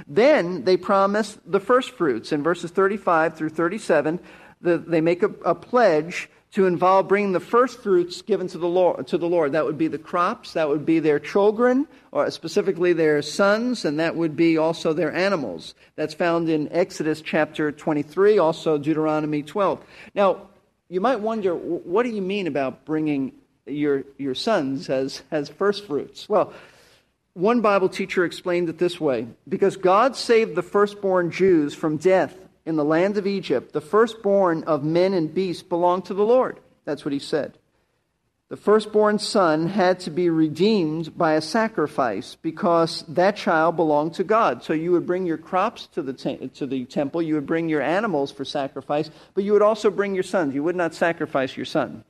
Then 0.06 0.64
they 0.64 0.76
promise 0.76 1.38
the 1.46 1.60
first 1.60 1.90
fruits. 1.90 2.32
In 2.32 2.42
verses 2.42 2.70
35 2.70 3.36
through 3.36 3.50
37, 3.50 4.20
the, 4.60 4.78
they 4.78 5.00
make 5.00 5.22
a, 5.22 5.30
a 5.44 5.54
pledge 5.54 6.28
to 6.54 6.66
involve 6.66 7.08
bringing 7.08 7.32
the 7.32 7.40
first 7.40 7.82
fruits 7.82 8.22
given 8.22 8.46
to 8.46 8.58
the 8.58 8.68
Lord. 8.68 9.08
To 9.08 9.18
the 9.18 9.28
Lord. 9.28 9.52
That 9.52 9.64
would 9.64 9.76
be 9.76 9.88
the 9.88 9.98
crops, 9.98 10.52
that 10.52 10.68
would 10.68 10.86
be 10.86 11.00
their 11.00 11.18
children, 11.18 11.88
or 12.12 12.30
specifically 12.30 12.92
their 12.92 13.22
sons, 13.22 13.84
and 13.84 13.98
that 13.98 14.14
would 14.14 14.36
be 14.36 14.56
also 14.56 14.92
their 14.92 15.12
animals. 15.12 15.74
That's 15.96 16.14
found 16.14 16.48
in 16.48 16.72
Exodus 16.72 17.20
chapter 17.20 17.72
23, 17.72 18.38
also 18.38 18.78
Deuteronomy 18.78 19.42
12. 19.42 19.84
Now, 20.14 20.48
you 20.88 21.00
might 21.00 21.18
wonder, 21.18 21.56
what 21.56 22.04
do 22.04 22.10
you 22.10 22.22
mean 22.22 22.46
about 22.46 22.84
bringing 22.84 23.32
your, 23.66 24.04
your 24.16 24.36
sons 24.36 24.88
as, 24.88 25.22
as 25.32 25.48
first 25.48 25.84
fruits? 25.86 26.28
Well, 26.28 26.52
one 27.32 27.62
Bible 27.62 27.88
teacher 27.88 28.24
explained 28.24 28.68
it 28.68 28.78
this 28.78 29.00
way 29.00 29.26
because 29.48 29.76
God 29.76 30.14
saved 30.14 30.54
the 30.54 30.62
firstborn 30.62 31.32
Jews 31.32 31.74
from 31.74 31.96
death 31.96 32.36
in 32.66 32.76
the 32.76 32.84
land 32.84 33.16
of 33.18 33.26
Egypt, 33.26 33.72
the 33.72 33.80
firstborn 33.80 34.64
of 34.64 34.84
men 34.84 35.12
and 35.12 35.34
beasts 35.34 35.62
belonged 35.62 36.06
to 36.06 36.14
the 36.14 36.24
Lord. 36.24 36.60
That's 36.84 37.04
what 37.04 37.12
he 37.12 37.18
said. 37.18 37.58
The 38.50 38.56
firstborn 38.56 39.18
son 39.18 39.68
had 39.68 40.00
to 40.00 40.10
be 40.10 40.28
redeemed 40.28 41.16
by 41.16 41.32
a 41.32 41.40
sacrifice 41.40 42.36
because 42.36 43.02
that 43.08 43.36
child 43.36 43.76
belonged 43.76 44.14
to 44.14 44.24
God. 44.24 44.62
So 44.62 44.74
you 44.74 44.92
would 44.92 45.06
bring 45.06 45.26
your 45.26 45.38
crops 45.38 45.86
to 45.88 46.02
the, 46.02 46.12
te- 46.12 46.48
to 46.48 46.66
the 46.66 46.84
temple, 46.84 47.22
you 47.22 47.34
would 47.34 47.46
bring 47.46 47.68
your 47.68 47.80
animals 47.80 48.30
for 48.30 48.44
sacrifice, 48.44 49.10
but 49.34 49.44
you 49.44 49.52
would 49.54 49.62
also 49.62 49.90
bring 49.90 50.14
your 50.14 50.22
sons. 50.22 50.54
You 50.54 50.62
would 50.62 50.76
not 50.76 50.94
sacrifice 50.94 51.56
your 51.56 51.66
son. 51.66 52.04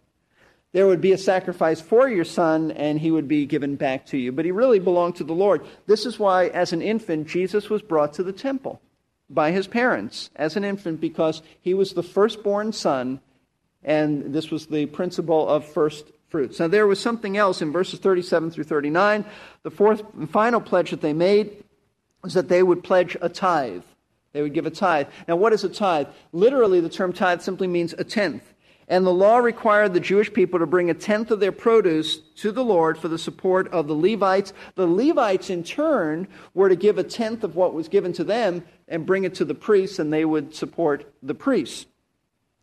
There 0.72 0.88
would 0.88 1.00
be 1.00 1.12
a 1.12 1.18
sacrifice 1.18 1.80
for 1.80 2.08
your 2.08 2.24
son, 2.24 2.72
and 2.72 2.98
he 2.98 3.12
would 3.12 3.28
be 3.28 3.46
given 3.46 3.76
back 3.76 4.06
to 4.06 4.18
you. 4.18 4.32
But 4.32 4.44
he 4.44 4.50
really 4.50 4.80
belonged 4.80 5.14
to 5.16 5.24
the 5.24 5.32
Lord. 5.32 5.64
This 5.86 6.04
is 6.04 6.18
why, 6.18 6.48
as 6.48 6.72
an 6.72 6.82
infant, 6.82 7.28
Jesus 7.28 7.70
was 7.70 7.80
brought 7.80 8.12
to 8.14 8.24
the 8.24 8.32
temple 8.32 8.80
by 9.28 9.50
his 9.50 9.66
parents 9.66 10.30
as 10.36 10.56
an 10.56 10.64
infant 10.64 11.00
because 11.00 11.42
he 11.60 11.74
was 11.74 11.92
the 11.92 12.02
firstborn 12.02 12.72
son, 12.72 13.20
and 13.82 14.34
this 14.34 14.50
was 14.50 14.66
the 14.66 14.86
principle 14.86 15.48
of 15.48 15.64
first 15.64 16.10
fruits. 16.28 16.58
Now, 16.58 16.68
there 16.68 16.86
was 16.86 17.00
something 17.00 17.36
else 17.36 17.62
in 17.62 17.72
verses 17.72 18.00
37 18.00 18.50
through 18.50 18.64
39. 18.64 19.24
The 19.62 19.70
fourth 19.70 20.02
and 20.14 20.30
final 20.30 20.60
pledge 20.60 20.90
that 20.90 21.00
they 21.00 21.12
made 21.12 21.64
was 22.22 22.34
that 22.34 22.48
they 22.48 22.62
would 22.62 22.82
pledge 22.82 23.16
a 23.20 23.28
tithe. 23.28 23.82
They 24.32 24.42
would 24.42 24.54
give 24.54 24.66
a 24.66 24.70
tithe. 24.70 25.08
Now, 25.28 25.36
what 25.36 25.52
is 25.52 25.62
a 25.62 25.68
tithe? 25.68 26.08
Literally, 26.32 26.80
the 26.80 26.88
term 26.88 27.12
tithe 27.12 27.40
simply 27.40 27.66
means 27.66 27.92
a 27.92 28.04
tenth. 28.04 28.53
And 28.88 29.06
the 29.06 29.12
law 29.12 29.38
required 29.38 29.94
the 29.94 30.00
Jewish 30.00 30.32
people 30.32 30.58
to 30.58 30.66
bring 30.66 30.90
a 30.90 30.94
tenth 30.94 31.30
of 31.30 31.40
their 31.40 31.52
produce 31.52 32.18
to 32.36 32.52
the 32.52 32.64
Lord 32.64 32.98
for 32.98 33.08
the 33.08 33.18
support 33.18 33.68
of 33.72 33.86
the 33.86 33.94
Levites. 33.94 34.52
The 34.74 34.86
Levites, 34.86 35.50
in 35.50 35.64
turn, 35.64 36.28
were 36.52 36.68
to 36.68 36.76
give 36.76 36.98
a 36.98 37.04
tenth 37.04 37.44
of 37.44 37.56
what 37.56 37.74
was 37.74 37.88
given 37.88 38.12
to 38.14 38.24
them 38.24 38.64
and 38.86 39.06
bring 39.06 39.24
it 39.24 39.34
to 39.36 39.44
the 39.44 39.54
priests, 39.54 39.98
and 39.98 40.12
they 40.12 40.24
would 40.24 40.54
support 40.54 41.10
the 41.22 41.34
priests. 41.34 41.86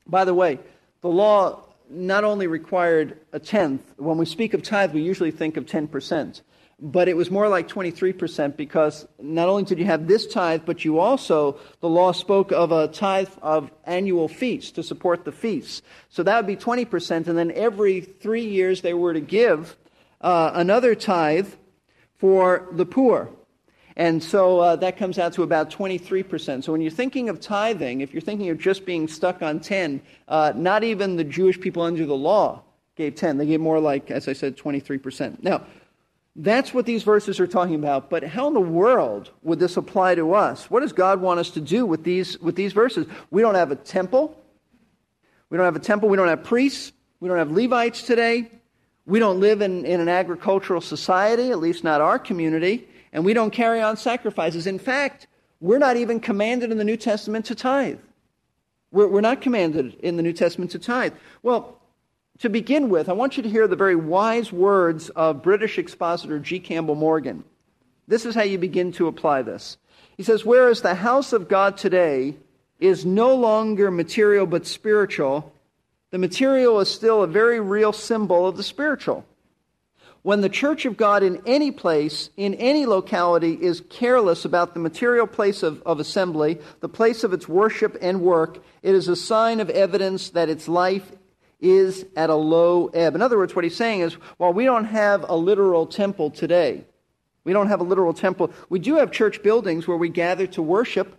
By 0.05 0.25
the 0.25 0.33
way, 0.33 0.59
the 1.01 1.09
law 1.09 1.63
not 1.89 2.23
only 2.23 2.47
required 2.47 3.17
a 3.33 3.39
tenth, 3.39 3.81
when 3.97 4.17
we 4.17 4.25
speak 4.25 4.53
of 4.53 4.63
tithe, 4.63 4.93
we 4.93 5.01
usually 5.01 5.31
think 5.31 5.57
of 5.57 5.65
10% 5.65 6.41
but 6.81 7.07
it 7.07 7.15
was 7.15 7.29
more 7.29 7.47
like 7.47 7.67
23% 7.67 8.57
because 8.57 9.07
not 9.19 9.47
only 9.47 9.63
did 9.63 9.77
you 9.77 9.85
have 9.85 10.07
this 10.07 10.25
tithe, 10.25 10.63
but 10.65 10.83
you 10.83 10.99
also, 10.99 11.59
the 11.79 11.87
law 11.87 12.11
spoke 12.11 12.51
of 12.51 12.71
a 12.71 12.87
tithe 12.87 13.29
of 13.43 13.71
annual 13.85 14.27
feasts 14.27 14.71
to 14.71 14.83
support 14.83 15.23
the 15.23 15.31
feasts. 15.31 15.83
So 16.09 16.23
that 16.23 16.35
would 16.35 16.47
be 16.47 16.55
20%, 16.55 17.27
and 17.27 17.37
then 17.37 17.51
every 17.51 18.01
three 18.01 18.45
years 18.45 18.81
they 18.81 18.95
were 18.95 19.13
to 19.13 19.21
give 19.21 19.77
uh, 20.21 20.51
another 20.55 20.95
tithe 20.95 21.49
for 22.17 22.67
the 22.71 22.85
poor. 22.85 23.29
And 23.95 24.23
so 24.23 24.59
uh, 24.59 24.75
that 24.77 24.97
comes 24.97 25.19
out 25.19 25.33
to 25.33 25.43
about 25.43 25.69
23%. 25.69 26.63
So 26.63 26.71
when 26.71 26.81
you're 26.81 26.89
thinking 26.89 27.29
of 27.29 27.39
tithing, 27.39 28.01
if 28.01 28.13
you're 28.13 28.21
thinking 28.21 28.49
of 28.49 28.57
just 28.57 28.85
being 28.85 29.07
stuck 29.07 29.43
on 29.43 29.59
10, 29.59 30.01
uh, 30.27 30.53
not 30.55 30.83
even 30.83 31.15
the 31.15 31.23
Jewish 31.23 31.59
people 31.59 31.83
under 31.83 32.05
the 32.05 32.15
law 32.15 32.63
gave 32.95 33.15
10. 33.15 33.37
They 33.37 33.45
gave 33.45 33.59
more 33.59 33.79
like, 33.79 34.09
as 34.09 34.27
I 34.27 34.33
said, 34.33 34.57
23%. 34.57 35.43
Now, 35.43 35.65
that's 36.35 36.73
what 36.73 36.85
these 36.85 37.03
verses 37.03 37.39
are 37.39 37.47
talking 37.47 37.75
about. 37.75 38.09
But 38.09 38.23
how 38.23 38.47
in 38.47 38.53
the 38.53 38.59
world 38.59 39.31
would 39.43 39.59
this 39.59 39.75
apply 39.75 40.15
to 40.15 40.33
us? 40.33 40.69
What 40.69 40.79
does 40.79 40.93
God 40.93 41.21
want 41.21 41.39
us 41.39 41.49
to 41.51 41.61
do 41.61 41.85
with 41.85 42.03
these, 42.03 42.39
with 42.39 42.55
these 42.55 42.73
verses? 42.73 43.05
We 43.31 43.41
don't 43.41 43.55
have 43.55 43.71
a 43.71 43.75
temple. 43.75 44.37
We 45.49 45.57
don't 45.57 45.65
have 45.65 45.75
a 45.75 45.79
temple. 45.79 46.07
We 46.07 46.17
don't 46.17 46.29
have 46.29 46.43
priests. 46.43 46.93
We 47.19 47.27
don't 47.27 47.37
have 47.37 47.51
Levites 47.51 48.03
today. 48.03 48.49
We 49.05 49.19
don't 49.19 49.39
live 49.41 49.61
in, 49.61 49.85
in 49.85 49.99
an 49.99 50.07
agricultural 50.07 50.79
society, 50.79 51.51
at 51.51 51.59
least 51.59 51.83
not 51.83 51.99
our 51.99 52.17
community. 52.17 52.87
And 53.11 53.25
we 53.25 53.33
don't 53.33 53.51
carry 53.51 53.81
on 53.81 53.97
sacrifices. 53.97 54.67
In 54.67 54.79
fact, 54.79 55.27
we're 55.59 55.79
not 55.79 55.97
even 55.97 56.21
commanded 56.21 56.71
in 56.71 56.77
the 56.77 56.85
New 56.85 56.97
Testament 56.97 57.45
to 57.47 57.55
tithe. 57.55 57.99
We're, 58.91 59.07
we're 59.07 59.21
not 59.21 59.41
commanded 59.41 59.95
in 59.95 60.15
the 60.15 60.23
New 60.23 60.33
Testament 60.33 60.71
to 60.71 60.79
tithe. 60.79 61.13
Well, 61.43 61.80
to 62.41 62.49
begin 62.49 62.89
with, 62.89 63.07
I 63.07 63.13
want 63.13 63.37
you 63.37 63.43
to 63.43 63.49
hear 63.49 63.67
the 63.67 63.75
very 63.75 63.95
wise 63.95 64.51
words 64.51 65.09
of 65.09 65.43
British 65.43 65.77
expositor 65.77 66.39
G. 66.39 66.59
Campbell 66.59 66.95
Morgan. 66.95 67.43
This 68.07 68.25
is 68.25 68.33
how 68.33 68.41
you 68.41 68.57
begin 68.57 68.91
to 68.93 69.07
apply 69.07 69.43
this. 69.43 69.77
He 70.17 70.23
says, 70.23 70.43
Whereas 70.43 70.81
the 70.81 70.95
house 70.95 71.33
of 71.33 71.47
God 71.47 71.77
today 71.77 72.35
is 72.79 73.05
no 73.05 73.35
longer 73.35 73.91
material 73.91 74.47
but 74.47 74.65
spiritual, 74.65 75.53
the 76.09 76.17
material 76.17 76.79
is 76.79 76.89
still 76.89 77.21
a 77.21 77.27
very 77.27 77.59
real 77.59 77.93
symbol 77.93 78.47
of 78.47 78.57
the 78.57 78.63
spiritual. 78.63 79.23
When 80.23 80.41
the 80.41 80.49
church 80.49 80.85
of 80.85 80.97
God 80.97 81.21
in 81.21 81.43
any 81.45 81.69
place, 81.69 82.31
in 82.37 82.55
any 82.55 82.87
locality, 82.87 83.53
is 83.53 83.83
careless 83.89 84.45
about 84.45 84.73
the 84.73 84.79
material 84.79 85.27
place 85.27 85.61
of, 85.61 85.81
of 85.83 85.99
assembly, 85.99 86.59
the 86.79 86.89
place 86.89 87.23
of 87.23 87.33
its 87.33 87.47
worship 87.47 87.97
and 88.01 88.21
work, 88.21 88.57
it 88.81 88.95
is 88.95 89.07
a 89.07 89.15
sign 89.15 89.59
of 89.59 89.69
evidence 89.69 90.31
that 90.31 90.49
its 90.49 90.67
life 90.67 91.11
is 91.61 92.05
at 92.15 92.29
a 92.29 92.35
low 92.35 92.87
ebb. 92.87 93.15
In 93.15 93.21
other 93.21 93.37
words, 93.37 93.55
what 93.55 93.63
he's 93.63 93.75
saying 93.75 94.01
is 94.01 94.13
while 94.37 94.51
we 94.51 94.65
don't 94.65 94.85
have 94.85 95.25
a 95.29 95.35
literal 95.35 95.85
temple 95.85 96.31
today, 96.31 96.83
we 97.43 97.53
don't 97.53 97.67
have 97.67 97.79
a 97.79 97.85
literal 97.85 98.13
temple, 98.13 98.51
we 98.69 98.79
do 98.79 98.95
have 98.95 99.11
church 99.11 99.41
buildings 99.43 99.87
where 99.87 99.97
we 99.97 100.09
gather 100.09 100.47
to 100.47 100.61
worship. 100.61 101.17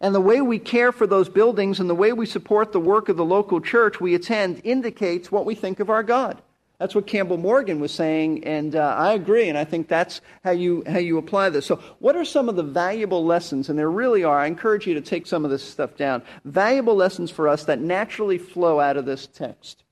And 0.00 0.14
the 0.14 0.20
way 0.20 0.40
we 0.40 0.58
care 0.58 0.90
for 0.90 1.06
those 1.06 1.28
buildings 1.28 1.78
and 1.78 1.88
the 1.88 1.94
way 1.94 2.12
we 2.12 2.26
support 2.26 2.72
the 2.72 2.80
work 2.80 3.08
of 3.08 3.16
the 3.16 3.24
local 3.24 3.60
church 3.60 4.00
we 4.00 4.14
attend 4.14 4.60
indicates 4.64 5.30
what 5.30 5.44
we 5.44 5.54
think 5.54 5.80
of 5.80 5.90
our 5.90 6.02
God. 6.02 6.40
That's 6.82 6.96
what 6.96 7.06
Campbell 7.06 7.36
Morgan 7.36 7.78
was 7.78 7.92
saying, 7.92 8.42
and 8.42 8.74
uh, 8.74 8.96
I 8.98 9.12
agree, 9.12 9.48
and 9.48 9.56
I 9.56 9.62
think 9.62 9.86
that's 9.86 10.20
how 10.42 10.50
you, 10.50 10.82
how 10.84 10.98
you 10.98 11.16
apply 11.16 11.50
this. 11.50 11.64
So, 11.64 11.76
what 12.00 12.16
are 12.16 12.24
some 12.24 12.48
of 12.48 12.56
the 12.56 12.64
valuable 12.64 13.24
lessons, 13.24 13.68
and 13.68 13.78
there 13.78 13.88
really 13.88 14.24
are, 14.24 14.36
I 14.36 14.48
encourage 14.48 14.88
you 14.88 14.94
to 14.94 15.00
take 15.00 15.28
some 15.28 15.44
of 15.44 15.52
this 15.52 15.62
stuff 15.62 15.96
down, 15.96 16.24
valuable 16.44 16.96
lessons 16.96 17.30
for 17.30 17.46
us 17.46 17.66
that 17.66 17.78
naturally 17.78 18.36
flow 18.36 18.80
out 18.80 18.96
of 18.96 19.04
this 19.04 19.28
text? 19.28 19.84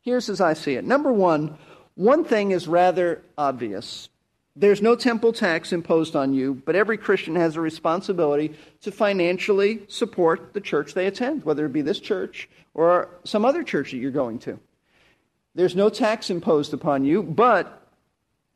Here's 0.00 0.28
as 0.28 0.40
I 0.40 0.54
see 0.54 0.74
it. 0.74 0.84
Number 0.84 1.12
one, 1.12 1.56
one 1.94 2.24
thing 2.24 2.50
is 2.50 2.66
rather 2.66 3.22
obvious. 3.38 4.08
There's 4.56 4.82
no 4.82 4.96
temple 4.96 5.32
tax 5.32 5.72
imposed 5.72 6.16
on 6.16 6.34
you, 6.34 6.60
but 6.66 6.74
every 6.74 6.98
Christian 6.98 7.36
has 7.36 7.54
a 7.54 7.60
responsibility 7.60 8.56
to 8.80 8.90
financially 8.90 9.82
support 9.86 10.54
the 10.54 10.60
church 10.60 10.92
they 10.92 11.06
attend, 11.06 11.44
whether 11.44 11.66
it 11.66 11.72
be 11.72 11.82
this 11.82 12.00
church 12.00 12.48
or 12.74 13.10
some 13.22 13.44
other 13.44 13.62
church 13.62 13.92
that 13.92 13.98
you're 13.98 14.10
going 14.10 14.40
to. 14.40 14.58
There's 15.54 15.76
no 15.76 15.90
tax 15.90 16.30
imposed 16.30 16.72
upon 16.72 17.04
you, 17.04 17.22
but 17.22 17.86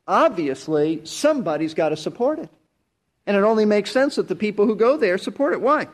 obviously 0.06 1.04
somebody's 1.04 1.74
got 1.74 1.90
to 1.90 1.96
support 1.96 2.38
it. 2.38 2.48
And 3.26 3.36
it 3.36 3.42
only 3.42 3.64
makes 3.64 3.90
sense 3.90 4.16
that 4.16 4.28
the 4.28 4.36
people 4.36 4.66
who 4.66 4.76
go 4.76 4.96
there 4.96 5.18
support 5.18 5.52
it. 5.52 5.60
Why? 5.60 5.88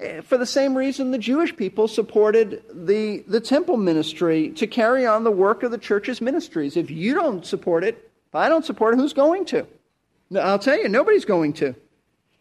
Eh, 0.00 0.20
for 0.22 0.38
the 0.38 0.46
same 0.46 0.76
reason 0.76 1.10
the 1.10 1.18
Jewish 1.18 1.54
people 1.56 1.88
supported 1.88 2.62
the, 2.72 3.24
the 3.26 3.40
temple 3.40 3.76
ministry 3.76 4.50
to 4.50 4.66
carry 4.66 5.06
on 5.06 5.24
the 5.24 5.30
work 5.30 5.62
of 5.62 5.70
the 5.70 5.78
church's 5.78 6.20
ministries. 6.20 6.76
If 6.76 6.90
you 6.90 7.14
don't 7.14 7.44
support 7.44 7.84
it, 7.84 8.10
if 8.28 8.34
I 8.34 8.48
don't 8.48 8.64
support 8.64 8.94
it, 8.94 8.98
who's 8.98 9.12
going 9.12 9.44
to? 9.46 9.66
I'll 10.36 10.58
tell 10.58 10.78
you, 10.78 10.88
nobody's 10.88 11.24
going 11.24 11.52
to. 11.54 11.74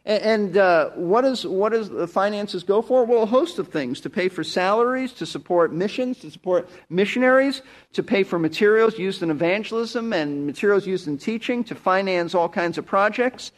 And 0.08 0.56
uh, 0.56 0.92
what, 0.92 1.26
is, 1.26 1.46
what 1.46 1.74
does 1.74 1.90
the 1.90 2.08
finances 2.08 2.64
go 2.64 2.82
for? 2.82 3.04
Well, 3.04 3.24
a 3.24 3.26
host 3.26 3.60
of 3.60 3.68
things 3.68 4.00
to 4.02 4.10
pay 4.10 4.30
for 4.30 4.42
salaries, 4.42 5.12
to 5.14 5.26
support 5.26 5.74
missions, 5.74 6.20
to 6.20 6.32
support 6.32 6.70
missionaries, 6.90 7.62
to 7.92 8.02
pay 8.02 8.24
for 8.24 8.40
materials 8.40 8.98
used 8.98 9.22
in 9.22 9.30
evangelism 9.30 10.14
and 10.14 10.46
materials 10.46 10.88
used 10.88 11.10
in 11.10 11.18
teaching, 11.18 11.62
to 11.66 11.76
finance 11.76 12.34
all 12.34 12.48
kinds 12.48 12.78
of 12.78 12.86
projects, 12.86 13.52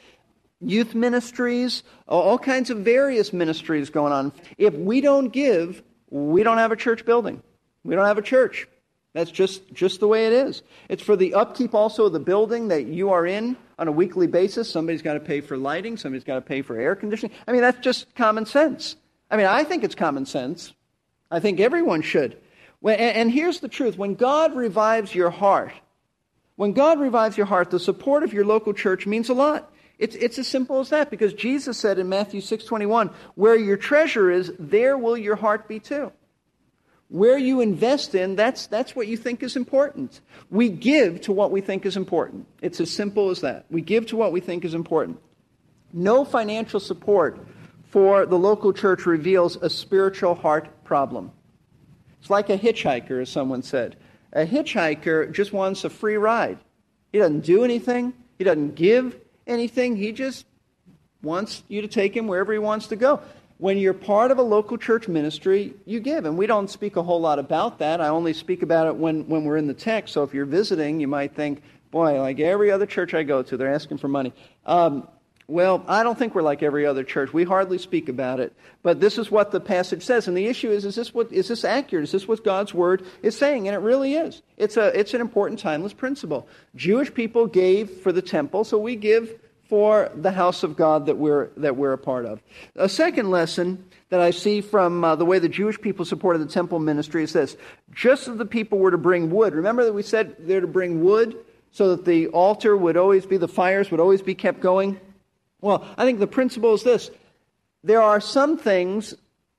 youth 0.60 0.96
ministries, 0.96 1.84
all 2.08 2.40
kinds 2.40 2.72
of 2.72 2.80
various 2.80 3.32
ministries 3.32 3.92
going 3.92 4.12
on. 4.12 4.34
If 4.58 4.74
we 4.74 5.02
don't 5.02 5.30
give, 5.30 5.84
we 6.10 6.42
don't 6.42 6.58
have 6.58 6.72
a 6.72 6.76
church 6.76 7.06
building. 7.06 7.44
We 7.84 7.94
don't 7.94 8.08
have 8.08 8.18
a 8.18 8.24
church. 8.24 8.68
That's 9.14 9.30
just, 9.30 9.72
just 9.72 10.00
the 10.00 10.08
way 10.08 10.26
it 10.26 10.34
is. 10.34 10.64
It's 10.90 11.04
for 11.04 11.16
the 11.16 11.36
upkeep 11.36 11.76
also 11.76 12.08
of 12.08 12.14
the 12.14 12.20
building 12.20 12.70
that 12.70 12.88
you 12.88 13.12
are 13.12 13.28
in 13.28 13.56
on 13.80 13.88
a 13.88 13.92
weekly 13.92 14.28
basis. 14.28 14.70
Somebody's 14.70 15.02
got 15.02 15.14
to 15.14 15.20
pay 15.20 15.42
for 15.42 15.58
lighting, 15.58 15.98
somebody's 15.98 16.26
got 16.26 16.36
to 16.36 16.42
pay 16.42 16.62
for 16.62 16.78
air 16.78 16.96
conditioning. 16.96 17.36
I 17.48 17.54
mean, 17.54 17.62
that's 17.62 17.80
just 17.80 18.14
common 18.14 18.46
sense. 18.46 18.96
I 19.32 19.38
mean, 19.38 19.46
I 19.46 19.64
think 19.64 19.84
it's 19.84 19.96
common 19.96 20.26
sense. 20.26 20.74
I 21.32 21.40
think 21.40 21.60
everyone 21.60 22.02
should. 22.02 22.38
And 22.84 23.32
here's 23.32 23.60
the 23.60 23.68
truth 23.68 23.98
when 23.98 24.16
God 24.16 24.56
revives 24.56 25.16
your 25.16 25.30
heart, 25.30 25.72
when 26.56 26.74
God 26.74 27.00
revives 27.00 27.38
your 27.38 27.46
heart, 27.46 27.72
the 27.72 27.80
support 27.80 28.24
of 28.24 28.34
your 28.34 28.46
local 28.46 28.74
church 28.74 29.08
means 29.08 29.30
a 29.30 29.34
lot. 29.34 29.72
It's, 29.98 30.16
it's 30.16 30.40
as 30.40 30.48
simple 30.48 30.80
as 30.80 30.90
that 30.90 31.10
because 31.10 31.34
Jesus 31.34 31.78
said 31.78 32.00
in 32.00 32.08
Matthew 32.08 32.40
6:21, 32.40 33.12
"Where 33.36 33.56
your 33.56 33.76
treasure 33.76 34.32
is, 34.32 34.54
there 34.58 34.98
will 34.98 35.18
your 35.18 35.36
heart 35.36 35.68
be 35.68 35.80
too." 35.80 36.12
Where 37.10 37.38
you 37.38 37.60
invest 37.60 38.14
in, 38.14 38.36
that's, 38.36 38.68
that's 38.68 38.96
what 38.96 39.08
you 39.08 39.18
think 39.18 39.42
is 39.42 39.56
important. 39.56 40.22
We 40.50 40.70
give 40.70 41.22
to 41.22 41.32
what 41.32 41.52
we 41.52 41.60
think 41.60 41.86
is 41.86 41.98
important. 41.98 42.46
It's 42.62 42.80
as 42.80 42.92
simple 42.92 43.32
as 43.32 43.42
that. 43.42 43.66
We 43.70 43.82
give 43.82 44.06
to 44.08 44.16
what 44.16 44.32
we 44.32 44.40
think 44.40 44.64
is 44.64 44.76
important. 44.76 45.20
No 45.92 46.24
financial 46.24 46.80
support 46.80 47.40
for 47.90 48.28
the 48.28 48.38
local 48.38 48.72
church 48.72 49.08
reveals 49.08 49.56
a 49.56 49.70
spiritual 49.70 50.36
heart 50.36 50.84
problem. 50.84 51.32
It's 52.20 52.30
like 52.30 52.50
a 52.52 52.58
hitchhiker, 52.58 53.22
as 53.22 53.30
someone 53.30 53.64
said. 53.64 53.96
A 54.32 54.46
hitchhiker 54.46 55.32
just 55.32 55.52
wants 55.52 55.84
a 55.84 55.90
free 55.90 56.18
ride. 56.18 56.60
He 57.12 57.18
doesn't 57.18 57.42
do 57.42 57.64
anything, 57.64 58.14
he 58.38 58.44
doesn't 58.44 58.76
give 58.76 59.20
anything, 59.48 59.96
he 59.96 60.12
just 60.12 60.46
wants 61.24 61.64
you 61.68 61.82
to 61.82 61.88
take 61.88 62.16
him 62.16 62.28
wherever 62.28 62.54
he 62.54 62.60
wants 62.60 62.88
to 62.88 62.96
go 62.96 63.20
when 63.60 63.78
you're 63.78 63.94
part 63.94 64.32
of 64.32 64.38
a 64.38 64.42
local 64.42 64.78
church 64.78 65.10
ministry, 65.10 65.74
you 65.86 66.00
give. 66.00 66.26
And 66.26 66.38
we 66.38 66.48
don't 66.48 66.70
speak 66.70 66.96
a 66.96 67.04
whole 67.04 67.20
lot 67.20 67.40
about 67.40 67.80
that. 67.80 68.00
I 68.00 68.08
only 68.08 68.34
speak 68.34 68.64
about 68.64 68.88
it 68.88 68.96
when, 68.96 69.28
when 69.28 69.44
we're 69.44 69.58
in 69.58 69.68
the 69.68 69.74
text. 69.74 70.14
So 70.14 70.24
if 70.24 70.34
you're 70.34 70.46
visiting, 70.46 71.02
you 71.02 71.10
might 71.10 71.36
think, 71.36 71.62
boy, 71.92 72.22
like 72.22 72.40
every 72.40 72.72
other 72.72 72.86
church 72.86 73.14
I 73.14 73.24
go 73.24 73.44
to, 73.44 73.58
they're 73.58 73.74
asking 73.74 73.98
for 73.98 74.08
money. 74.08 74.34
Um, 74.66 75.10
well, 75.48 75.84
I 75.90 76.04
don't 76.04 76.18
think 76.18 76.36
we're 76.36 76.42
like 76.42 76.64
every 76.64 76.86
other 76.86 77.04
church. 77.04 77.34
We 77.34 77.44
hardly 77.44 77.80
speak 77.80 78.08
about 78.08 78.40
it. 78.40 78.54
But 78.82 79.02
this 79.02 79.18
is 79.18 79.30
what 79.30 79.52
the 79.52 79.60
passage 79.60 80.04
says. 80.04 80.30
And 80.30 80.38
the 80.38 80.46
issue 80.46 80.72
is, 80.72 80.86
is 80.86 80.96
this, 80.96 81.14
what, 81.14 81.30
is 81.34 81.50
this 81.50 81.66
accurate? 81.66 82.06
Is 82.06 82.14
this 82.14 82.30
what 82.30 82.46
God's 82.46 82.74
word 82.74 83.06
is 83.24 83.38
saying? 83.38 83.68
And 83.68 83.76
it 83.76 83.80
really 83.80 84.14
is. 84.14 84.42
It's, 84.56 84.78
a, 84.78 84.98
it's 84.98 85.14
an 85.14 85.20
important 85.20 85.60
timeless 85.60 85.92
principle. 85.92 86.48
Jewish 86.76 87.14
people 87.14 87.46
gave 87.46 87.90
for 87.90 88.14
the 88.14 88.22
temple, 88.22 88.64
so 88.64 88.78
we 88.78 88.96
give 88.96 89.38
for 89.70 90.12
the 90.16 90.32
house 90.32 90.64
of 90.64 90.76
God 90.76 91.06
that 91.06 91.18
we're, 91.18 91.50
that 91.58 91.78
we're 91.78 91.94
a 91.94 91.98
part 91.98 92.26
of. 92.26 92.42
A 92.76 92.90
second 92.90 93.30
lesson 93.30 93.86
that 94.10 94.20
I 94.20 94.32
see 94.32 94.62
from 94.62 95.04
uh, 95.04 95.16
the 95.16 95.26
way 95.26 95.38
the 95.38 95.48
Jewish 95.48 95.80
people 95.80 96.06
supported 96.06 96.40
the 96.40 96.52
temple 96.52 96.80
ministry 96.80 97.24
is 97.24 97.34
this 97.34 97.56
just 97.94 98.28
as 98.28 98.38
the 98.38 98.46
people 98.46 98.80
were 98.80 98.90
to 98.90 98.98
bring 98.98 99.30
wood, 99.30 99.54
remember 99.54 99.86
that 99.86 99.94
we 99.94 100.02
said 100.02 100.36
they're 100.40 100.62
to 100.62 100.68
bring 100.68 101.04
wood 101.04 101.38
so 101.72 101.96
that 101.96 102.04
the 102.04 102.28
altar 102.28 102.76
would 102.76 102.98
always 102.98 103.28
be, 103.28 103.38
the 103.38 103.48
fires 103.48 103.92
would 103.92 104.00
always 104.00 104.24
be 104.24 104.34
kept 104.34 104.60
going? 104.60 105.00
Well, 105.62 105.86
I 105.98 106.04
think 106.04 106.20
the 106.20 106.28
principle 106.28 106.74
is 106.74 106.84
this 106.84 107.12
there 107.84 108.02
are 108.02 108.20
some 108.20 108.58
things 108.58 109.14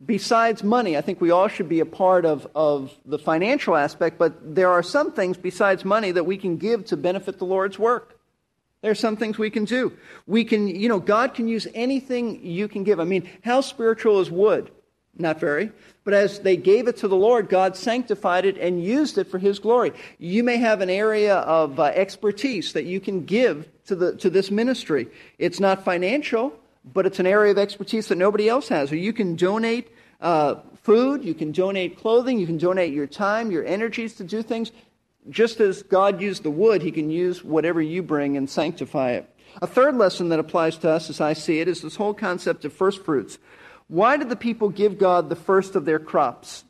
besides 0.05 0.65
money. 0.65 0.97
I 0.97 1.03
think 1.03 1.21
we 1.21 1.31
all 1.31 1.49
should 1.49 1.69
be 1.69 1.81
a 1.81 1.87
part 1.87 2.25
of, 2.25 2.49
of 2.55 2.93
the 3.05 3.19
financial 3.19 3.77
aspect, 3.77 4.19
but 4.19 4.55
there 4.57 4.71
are 4.71 4.83
some 4.83 5.13
things 5.13 5.37
besides 5.37 5.85
money 5.85 6.11
that 6.11 6.25
we 6.25 6.37
can 6.37 6.57
give 6.57 6.87
to 6.87 6.97
benefit 6.97 7.39
the 7.39 7.45
Lord's 7.45 7.79
work. 7.79 8.20
There 8.83 8.91
are 8.91 8.95
some 8.95 9.17
things 9.17 9.37
we 9.37 9.51
can 9.51 9.67
do. 9.67 9.93
We 10.27 10.45
can, 10.45 10.67
you 10.67 10.89
know, 10.89 11.01
God 11.01 11.35
can 11.35 11.49
use 11.49 11.67
anything 11.75 12.45
you 12.45 12.67
can 12.67 12.83
give. 12.83 12.99
I 12.99 13.05
mean, 13.05 13.29
how 13.45 13.61
spiritual 13.61 14.21
is 14.21 14.31
wood? 14.31 14.71
Not 15.19 15.39
very. 15.39 15.71
But 16.05 16.15
as 16.15 16.39
they 16.41 16.57
gave 16.57 16.89
it 16.89 16.97
to 16.99 17.09
the 17.09 17.17
Lord, 17.17 17.49
God 17.49 17.77
sanctified 17.77 18.47
it 18.47 18.57
and 18.57 18.83
used 18.83 19.19
it 19.19 19.25
for 19.25 19.39
His 19.39 19.59
glory. 19.59 19.93
You 20.19 20.43
may 20.43 20.57
have 20.57 20.81
an 20.81 20.89
area 20.89 21.37
of 21.37 21.79
uh, 21.79 21.85
expertise 21.85 22.73
that 22.73 22.85
you 22.85 23.01
can 23.01 23.25
give 23.27 23.69
to, 23.87 23.95
the, 23.95 24.17
to 24.17 24.31
this 24.31 24.51
ministry. 24.51 25.09
It's 25.39 25.61
not 25.61 25.85
financial, 25.85 26.55
but 26.95 27.05
it's 27.05 27.19
an 27.19 27.27
area 27.27 27.53
of 27.53 27.59
expertise 27.59 28.09
that 28.09 28.17
nobody 28.17 28.49
else 28.49 28.69
has. 28.69 28.91
Or 28.91 28.97
you 28.97 29.13
can 29.13 29.37
donate 29.37 29.89
uh, 30.23 30.57
food, 30.83 31.23
you 31.23 31.35
can 31.35 31.53
donate 31.53 31.99
clothing, 31.99 32.39
you 32.39 32.47
can 32.47 32.57
donate 32.57 32.95
your 32.95 33.07
time, 33.07 33.51
your 33.51 33.67
energies 33.67 34.15
to 34.15 34.25
do 34.25 34.43
things. 34.43 34.73
Just 35.29 35.61
as 35.61 35.83
God 35.83 36.21
used 36.21 36.43
the 36.43 36.51
wood, 36.51 36.83
He 36.83 36.91
can 36.91 37.11
use 37.11 37.45
whatever 37.45 37.83
you 37.83 38.03
bring 38.03 38.37
and 38.37 38.49
sanctify 38.49 39.13
it. 39.13 39.29
A 39.61 39.67
third 39.67 39.97
lesson 39.97 40.29
that 40.31 40.39
applies 40.39 40.77
to 40.79 40.91
us, 40.91 41.11
as 41.11 41.21
I 41.21 41.33
see 41.33 41.61
it, 41.61 41.69
is 41.69 41.83
this 41.83 41.97
whole 41.97 42.15
concept 42.15 42.65
of 42.65 42.73
first 42.73 43.05
fruits. 43.05 43.39
Why 43.89 44.17
did 44.17 44.29
the 44.29 44.37
people 44.37 44.69
give 44.69 44.99
God 44.99 45.29
the 45.29 45.37
first 45.37 45.75
of 45.75 45.85
their 45.85 45.99
crops? 45.99 46.65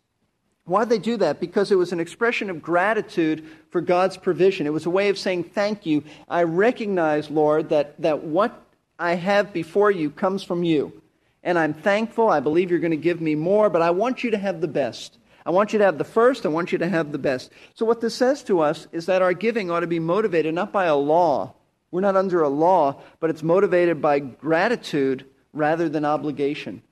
Why 0.65 0.81
did 0.81 0.89
they 0.91 0.99
do 0.99 1.17
that? 1.19 1.41
Because 1.41 1.71
it 1.71 1.77
was 1.77 1.93
an 1.93 2.01
expression 2.01 2.49
of 2.49 2.63
gratitude 2.63 3.47
for 3.71 3.81
God's 3.81 4.17
provision. 4.17 4.67
It 4.67 4.73
was 4.73 4.87
a 4.87 4.91
way 4.91 5.09
of 5.09 5.19
saying, 5.19 5.45
Thank 5.45 5.85
you. 5.85 6.05
I 6.29 6.45
recognize, 6.45 7.31
Lord, 7.31 7.69
that, 7.69 8.01
that 8.01 8.25
what 8.25 8.63
I 8.99 9.15
have 9.15 9.53
before 9.53 9.91
you 9.91 10.11
comes 10.11 10.43
from 10.43 10.65
you. 10.65 11.03
And 11.43 11.59
I'm 11.59 11.75
thankful. 11.75 12.29
I 12.29 12.41
believe 12.41 12.71
you're 12.71 12.81
going 12.81 12.91
to 12.91 12.97
give 12.97 13.21
me 13.21 13.35
more, 13.35 13.71
but 13.71 13.83
I 13.83 13.91
want 13.91 14.23
you 14.23 14.31
to 14.31 14.39
have 14.39 14.61
the 14.61 14.69
best. 14.69 15.19
I 15.45 15.51
want 15.51 15.73
you 15.73 15.79
to 15.79 15.85
have 15.85 15.99
the 15.99 16.05
first. 16.05 16.45
I 16.45 16.49
want 16.49 16.73
you 16.73 16.79
to 16.79 16.89
have 16.89 17.13
the 17.13 17.19
best. 17.19 17.51
So, 17.75 17.87
what 17.87 18.01
this 18.01 18.15
says 18.15 18.43
to 18.45 18.61
us 18.61 18.87
is 18.93 19.07
that 19.07 19.23
our 19.23 19.33
giving 19.33 19.71
ought 19.71 19.81
to 19.81 19.87
be 19.87 19.99
motivated 19.99 20.55
not 20.55 20.73
by 20.73 20.87
a 20.87 20.97
law. 20.97 21.55
We're 21.91 22.01
not 22.03 22.17
under 22.17 22.43
a 22.43 22.49
law, 22.49 23.01
but 23.19 23.31
it's 23.31 23.43
motivated 23.43 24.01
by 24.01 24.21
gratitude 24.21 25.25
rather 25.53 25.89
than 25.89 26.05
obligation. 26.05 26.83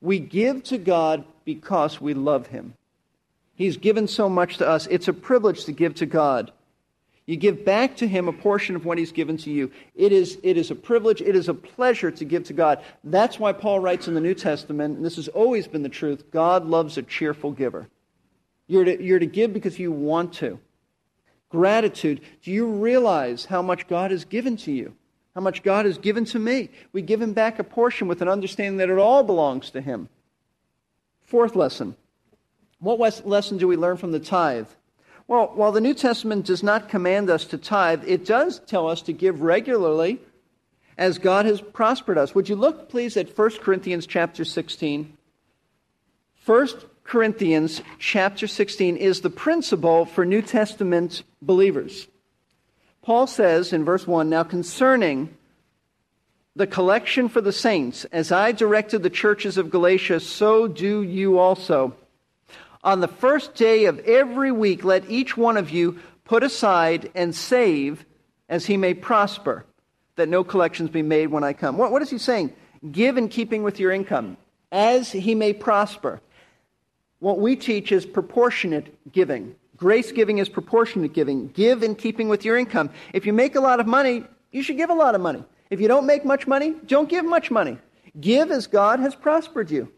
We 0.00 0.18
give 0.18 0.64
to 0.64 0.78
God 0.78 1.24
because 1.44 2.00
we 2.00 2.12
love 2.12 2.48
Him. 2.48 2.74
He's 3.54 3.76
given 3.76 4.08
so 4.08 4.28
much 4.28 4.58
to 4.58 4.68
us. 4.68 4.86
It's 4.88 5.08
a 5.08 5.12
privilege 5.12 5.64
to 5.66 5.72
give 5.72 5.94
to 5.96 6.06
God. 6.06 6.52
You 7.26 7.36
give 7.36 7.64
back 7.64 7.96
to 7.98 8.08
him 8.08 8.26
a 8.26 8.32
portion 8.32 8.74
of 8.74 8.84
what 8.84 8.98
he's 8.98 9.12
given 9.12 9.36
to 9.38 9.50
you. 9.50 9.70
It 9.94 10.12
is, 10.12 10.38
it 10.42 10.56
is 10.56 10.70
a 10.70 10.74
privilege, 10.74 11.22
it 11.22 11.36
is 11.36 11.48
a 11.48 11.54
pleasure 11.54 12.10
to 12.10 12.24
give 12.24 12.44
to 12.44 12.52
God. 12.52 12.82
That's 13.04 13.38
why 13.38 13.52
Paul 13.52 13.78
writes 13.78 14.08
in 14.08 14.14
the 14.14 14.20
New 14.20 14.34
Testament, 14.34 14.96
and 14.96 15.04
this 15.04 15.16
has 15.16 15.28
always 15.28 15.68
been 15.68 15.82
the 15.82 15.88
truth 15.88 16.30
God 16.32 16.66
loves 16.66 16.98
a 16.98 17.02
cheerful 17.02 17.52
giver. 17.52 17.88
You're 18.66 18.84
to, 18.84 19.02
you're 19.02 19.18
to 19.18 19.26
give 19.26 19.52
because 19.52 19.78
you 19.78 19.92
want 19.92 20.32
to. 20.34 20.58
Gratitude. 21.48 22.22
Do 22.42 22.50
you 22.50 22.66
realize 22.66 23.44
how 23.44 23.62
much 23.62 23.86
God 23.86 24.10
has 24.10 24.24
given 24.24 24.56
to 24.58 24.72
you? 24.72 24.94
How 25.34 25.40
much 25.40 25.62
God 25.62 25.86
has 25.86 25.98
given 25.98 26.24
to 26.26 26.38
me? 26.38 26.70
We 26.92 27.02
give 27.02 27.22
him 27.22 27.34
back 27.34 27.58
a 27.58 27.64
portion 27.64 28.08
with 28.08 28.20
an 28.22 28.28
understanding 28.28 28.78
that 28.78 28.90
it 28.90 28.98
all 28.98 29.22
belongs 29.22 29.70
to 29.70 29.80
him. 29.80 30.08
Fourth 31.22 31.54
lesson. 31.54 31.96
What 32.80 33.26
lesson 33.26 33.58
do 33.58 33.68
we 33.68 33.76
learn 33.76 33.96
from 33.96 34.12
the 34.12 34.20
tithe? 34.20 34.66
Well, 35.28 35.52
while 35.54 35.72
the 35.72 35.80
New 35.80 35.94
Testament 35.94 36.46
does 36.46 36.62
not 36.62 36.88
command 36.88 37.30
us 37.30 37.44
to 37.46 37.58
tithe, 37.58 38.02
it 38.06 38.24
does 38.24 38.58
tell 38.60 38.88
us 38.88 39.02
to 39.02 39.12
give 39.12 39.40
regularly 39.40 40.20
as 40.98 41.18
God 41.18 41.46
has 41.46 41.60
prospered 41.60 42.18
us. 42.18 42.34
Would 42.34 42.48
you 42.48 42.56
look, 42.56 42.88
please, 42.88 43.16
at 43.16 43.36
1 43.36 43.50
Corinthians 43.58 44.06
chapter 44.06 44.44
16? 44.44 45.16
1 46.44 46.68
Corinthians 47.04 47.82
chapter 47.98 48.46
16 48.46 48.96
is 48.96 49.20
the 49.20 49.30
principle 49.30 50.04
for 50.04 50.24
New 50.24 50.42
Testament 50.42 51.22
believers. 51.40 52.08
Paul 53.02 53.26
says 53.26 53.72
in 53.72 53.84
verse 53.84 54.06
1 54.06 54.28
Now 54.28 54.44
concerning 54.44 55.36
the 56.54 56.66
collection 56.66 57.28
for 57.28 57.40
the 57.40 57.52
saints, 57.52 58.04
as 58.06 58.30
I 58.30 58.52
directed 58.52 59.02
the 59.02 59.10
churches 59.10 59.56
of 59.56 59.70
Galatia, 59.70 60.20
so 60.20 60.68
do 60.68 61.02
you 61.02 61.38
also. 61.38 61.94
On 62.84 63.00
the 63.00 63.08
first 63.08 63.54
day 63.54 63.84
of 63.84 64.00
every 64.00 64.50
week, 64.50 64.84
let 64.84 65.08
each 65.08 65.36
one 65.36 65.56
of 65.56 65.70
you 65.70 66.00
put 66.24 66.42
aside 66.42 67.10
and 67.14 67.34
save 67.34 68.04
as 68.48 68.66
he 68.66 68.76
may 68.76 68.94
prosper, 68.94 69.64
that 70.16 70.28
no 70.28 70.44
collections 70.44 70.90
be 70.90 71.02
made 71.02 71.28
when 71.28 71.44
I 71.44 71.52
come. 71.52 71.78
What, 71.78 71.92
what 71.92 72.02
is 72.02 72.10
he 72.10 72.18
saying? 72.18 72.52
Give 72.90 73.16
in 73.16 73.28
keeping 73.28 73.62
with 73.62 73.78
your 73.78 73.92
income, 73.92 74.36
as 74.70 75.12
he 75.12 75.34
may 75.34 75.52
prosper. 75.52 76.20
What 77.20 77.38
we 77.38 77.54
teach 77.54 77.92
is 77.92 78.04
proportionate 78.04 79.12
giving. 79.12 79.54
Grace 79.76 80.10
giving 80.10 80.38
is 80.38 80.48
proportionate 80.48 81.12
giving. 81.12 81.48
Give 81.48 81.82
in 81.82 81.94
keeping 81.94 82.28
with 82.28 82.44
your 82.44 82.58
income. 82.58 82.90
If 83.12 83.26
you 83.26 83.32
make 83.32 83.54
a 83.54 83.60
lot 83.60 83.78
of 83.78 83.86
money, 83.86 84.24
you 84.50 84.62
should 84.62 84.76
give 84.76 84.90
a 84.90 84.94
lot 84.94 85.14
of 85.14 85.20
money. 85.20 85.44
If 85.70 85.80
you 85.80 85.88
don't 85.88 86.06
make 86.06 86.24
much 86.24 86.46
money, 86.46 86.74
don't 86.86 87.08
give 87.08 87.24
much 87.24 87.50
money. 87.50 87.78
Give 88.20 88.50
as 88.50 88.66
God 88.66 89.00
has 89.00 89.14
prospered 89.14 89.70
you. 89.70 89.90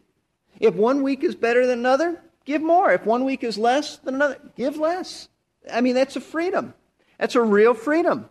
If 0.61 0.75
one 0.75 1.03
week 1.03 1.25
is 1.25 1.35
better 1.35 1.67
than 1.67 1.81
another, 1.81 2.21
Give 2.45 2.63
more. 2.63 2.93
If 2.93 3.07
one 3.07 3.25
week 3.25 3.43
is 3.43 3.57
less 3.57 3.97
than 3.99 4.17
another, 4.17 4.39
give 4.57 4.77
less. 4.77 5.29
I 5.71 5.81
mean, 5.81 5.95
that's 5.95 6.17
a 6.17 6.21
freedom. 6.21 6.75
That's 7.19 7.35
a 7.35 7.43
real 7.43 7.75
freedom. 7.75 8.29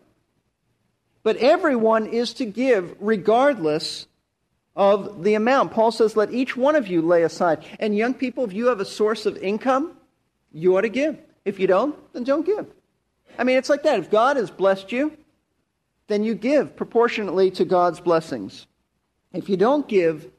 But 1.22 1.36
everyone 1.38 2.06
is 2.06 2.34
to 2.34 2.44
give 2.44 2.94
regardless 3.00 4.06
of 4.76 5.24
the 5.24 5.34
amount. 5.34 5.72
Paul 5.72 5.90
says, 5.90 6.16
let 6.16 6.32
each 6.32 6.56
one 6.56 6.76
of 6.76 6.86
you 6.86 7.00
lay 7.00 7.22
aside. 7.22 7.64
And 7.78 7.96
young 7.96 8.14
people, 8.14 8.44
if 8.44 8.52
you 8.52 8.66
have 8.66 8.80
a 8.80 8.84
source 8.84 9.24
of 9.24 9.36
income, 9.38 9.96
you 10.52 10.76
ought 10.76 10.82
to 10.82 10.88
give. 10.88 11.18
If 11.44 11.58
you 11.58 11.66
don't, 11.66 11.96
then 12.12 12.24
don't 12.24 12.46
give. 12.46 12.66
I 13.38 13.44
mean, 13.44 13.56
it's 13.56 13.68
like 13.68 13.82
that. 13.84 13.98
If 13.98 14.10
God 14.10 14.36
has 14.36 14.50
blessed 14.50 14.92
you, 14.92 15.16
then 16.06 16.22
you 16.22 16.34
give 16.34 16.76
proportionately 16.76 17.50
to 17.52 17.64
God's 17.64 18.00
blessings. 18.00 18.66
If 19.32 19.48
you 19.48 19.56
don't 19.56 19.88
give, 19.88 20.30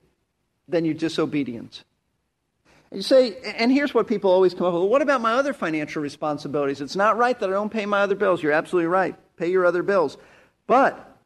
then 0.68 0.86
you're 0.86 0.94
disobedient. 0.94 1.84
You 2.92 3.02
say, 3.02 3.36
and 3.58 3.72
here's 3.72 3.94
what 3.94 4.08
people 4.08 4.32
always 4.32 4.54
come 4.54 4.68
up 4.68 4.74
with 4.74 4.90
what 4.90 5.02
about 5.02 5.22
my 5.22 5.34
other 5.34 5.54
financial 5.54 6.02
responsibilities? 6.02 6.82
It's 6.82 6.96
not 6.96 7.18
right 7.18 7.38
that 7.40 7.50
I 7.50 7.54
don't 7.54 7.72
pay 7.72 7.86
my 7.86 8.02
other 8.02 8.16
bills. 8.16 8.42
You're 8.42 8.52
absolutely 8.52 8.88
right. 8.88 9.16
Pay 9.38 9.52
your 9.52 9.66
other 9.66 9.84
bills. 9.84 10.18
But 10.68 11.18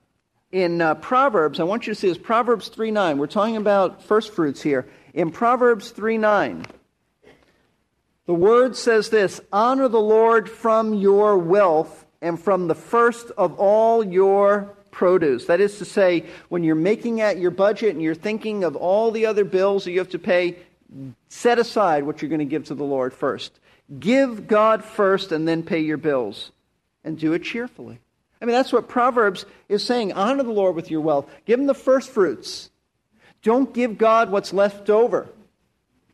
in 0.52 0.82
uh, 0.82 0.96
Proverbs, 0.96 1.60
I 1.60 1.64
want 1.64 1.86
you 1.86 1.94
to 1.94 2.00
see 2.00 2.08
this 2.08 2.18
Proverbs 2.18 2.70
3 2.70 2.92
9. 2.92 3.18
We're 3.18 3.28
talking 3.28 3.58
about 3.58 4.02
first 4.04 4.34
fruits 4.34 4.62
here. 4.62 4.88
In 5.14 5.32
Proverbs 5.32 5.92
3 5.92 6.18
9, 6.18 6.66
the 8.26 8.34
word 8.34 8.76
says 8.76 9.10
this 9.10 9.42
Honor 9.52 9.88
the 9.88 10.00
Lord 10.00 10.50
from 10.50 10.94
your 10.94 11.38
wealth 11.38 12.06
and 12.22 12.40
from 12.40 12.68
the 12.68 12.76
first 12.76 13.32
of 13.38 13.60
all 13.60 14.04
your 14.04 14.76
produce. 14.92 15.46
That 15.46 15.62
is 15.62 15.78
to 15.78 15.86
say, 15.86 16.26
when 16.50 16.64
you're 16.64 16.76
making 16.76 17.22
out 17.22 17.38
your 17.38 17.52
budget 17.52 17.92
and 17.94 18.02
you're 18.02 18.16
thinking 18.16 18.64
of 18.64 18.76
all 18.76 19.12
the 19.12 19.26
other 19.26 19.46
bills 19.46 19.86
that 19.86 19.92
you 19.92 20.00
have 20.00 20.10
to 20.10 20.20
pay, 20.20 20.58
set 21.30 21.60
aside 21.60 22.04
what 22.04 22.22
you're 22.22 22.30
going 22.30 22.40
to 22.40 22.46
give 22.46 22.66
to 22.66 22.76
the 22.76 22.84
Lord 22.84 23.14
first. 23.14 23.60
Give 24.00 24.48
God 24.48 24.84
first 24.84 25.32
and 25.32 25.48
then 25.48 25.64
pay 25.64 25.80
your 25.80 25.98
bills. 25.98 26.52
And 27.04 27.18
do 27.18 27.34
it 27.34 27.44
cheerfully. 27.44 28.00
I 28.42 28.46
mean, 28.46 28.54
that's 28.54 28.74
what 28.74 28.90
Proverbs 28.90 29.46
is 29.68 29.86
saying. 29.86 30.14
Honor 30.14 30.44
the 30.44 30.52
Lord 30.52 30.76
with 30.76 30.92
your 30.92 31.02
wealth. 31.02 31.30
Give 31.46 31.60
him 31.60 31.66
the 31.66 31.74
first 31.74 32.10
fruits. 32.10 32.70
Don't 33.42 33.74
give 33.74 33.98
God 33.98 34.32
what's 34.32 34.54
left 34.54 34.90
over. 34.90 35.30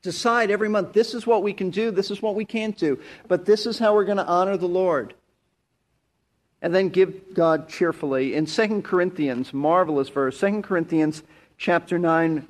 Decide 0.02 0.52
every 0.52 0.70
month 0.70 0.94
this 0.94 1.16
is 1.16 1.26
what 1.26 1.42
we 1.42 1.54
can 1.54 1.72
do, 1.72 1.90
this 1.90 2.12
is 2.12 2.22
what 2.22 2.36
we 2.36 2.46
can't 2.46 2.78
do, 2.78 3.00
but 3.28 3.46
this 3.46 3.66
is 3.66 3.80
how 3.80 3.96
we're 3.96 4.06
going 4.06 4.18
to 4.18 4.26
honor 4.26 4.56
the 4.56 4.68
Lord. 4.68 5.16
And 6.62 6.74
then 6.74 6.90
give 6.90 7.34
God 7.34 7.68
cheerfully. 7.68 8.36
In 8.36 8.46
2 8.46 8.84
Corinthians, 8.84 9.52
marvelous 9.52 10.10
verse, 10.10 10.40
2 10.40 10.62
Corinthians 10.62 11.24
chapter 11.58 11.98
9, 11.98 12.48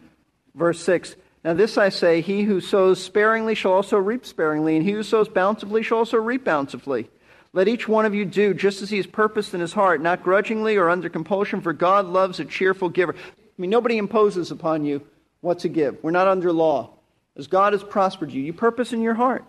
verse 0.54 0.82
6. 0.82 1.16
Now, 1.46 1.54
this 1.54 1.78
I 1.78 1.90
say 1.90 2.22
he 2.22 2.42
who 2.42 2.60
sows 2.60 3.02
sparingly 3.02 3.54
shall 3.54 3.74
also 3.74 3.98
reap 3.98 4.26
sparingly, 4.26 4.76
and 4.78 4.84
he 4.84 4.94
who 4.94 5.04
sows 5.04 5.30
bountifully 5.30 5.84
shall 5.84 6.00
also 6.00 6.18
reap 6.18 6.44
bountifully. 6.44 7.08
Let 7.54 7.68
each 7.68 7.88
one 7.88 8.04
of 8.08 8.16
you 8.16 8.26
do 8.26 8.56
just 8.56 8.82
as 8.82 8.90
he 8.90 8.98
has 8.98 9.06
purposed 9.06 9.54
in 9.54 9.62
his 9.62 9.74
heart, 9.74 10.02
not 10.02 10.24
grudgingly 10.24 10.76
or 10.76 10.90
under 10.90 11.08
compulsion, 11.08 11.62
for 11.62 11.72
God 11.72 12.08
loves 12.08 12.40
a 12.40 12.46
cheerful 12.46 12.90
giver. 12.90 13.14
I 13.16 13.62
mean, 13.62 13.70
nobody 13.70 14.00
imposes 14.00 14.50
upon 14.50 14.86
you 14.86 15.06
what 15.42 15.60
to 15.60 15.70
give. 15.70 16.00
We're 16.02 16.10
not 16.10 16.28
under 16.28 16.52
law. 16.52 16.90
As 17.38 17.46
God 17.46 17.74
has 17.74 17.84
prospered 17.84 18.32
you, 18.32 18.42
you 18.42 18.52
purpose 18.52 18.92
in 18.92 19.04
your 19.04 19.14
heart. 19.14 19.46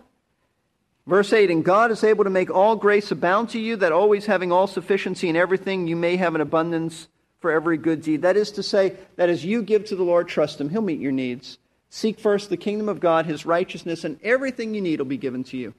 Verse 1.07 1.33
8 1.33 1.49
And 1.49 1.65
God 1.65 1.89
is 1.89 2.03
able 2.03 2.25
to 2.25 2.29
make 2.29 2.51
all 2.51 2.75
grace 2.75 3.09
abound 3.09 3.49
to 3.49 3.59
you, 3.59 3.75
that 3.77 3.91
always 3.91 4.27
having 4.27 4.51
all 4.51 4.67
sufficiency 4.67 5.29
in 5.29 5.35
everything, 5.35 5.87
you 5.87 5.95
may 5.95 6.17
have 6.17 6.35
an 6.35 6.41
abundance 6.41 7.07
for 7.39 7.51
every 7.51 7.77
good 7.77 8.03
deed. 8.03 8.21
That 8.21 8.37
is 8.37 8.51
to 8.51 8.61
say, 8.61 8.95
that 9.15 9.29
as 9.29 9.43
you 9.43 9.63
give 9.63 9.85
to 9.85 9.95
the 9.95 10.03
Lord, 10.03 10.27
trust 10.27 10.61
Him, 10.61 10.69
He'll 10.69 10.81
meet 10.83 10.99
your 10.99 11.11
needs. 11.11 11.57
Seek 11.89 12.19
first 12.19 12.49
the 12.49 12.57
kingdom 12.57 12.89
of 12.89 12.99
God, 12.99 13.25
his 13.25 13.45
righteousness, 13.45 14.03
and 14.03 14.19
everything 14.23 14.73
you 14.73 14.81
need 14.81 14.99
will 14.99 15.05
be 15.05 15.17
given 15.17 15.43
to 15.45 15.57
you. 15.57 15.73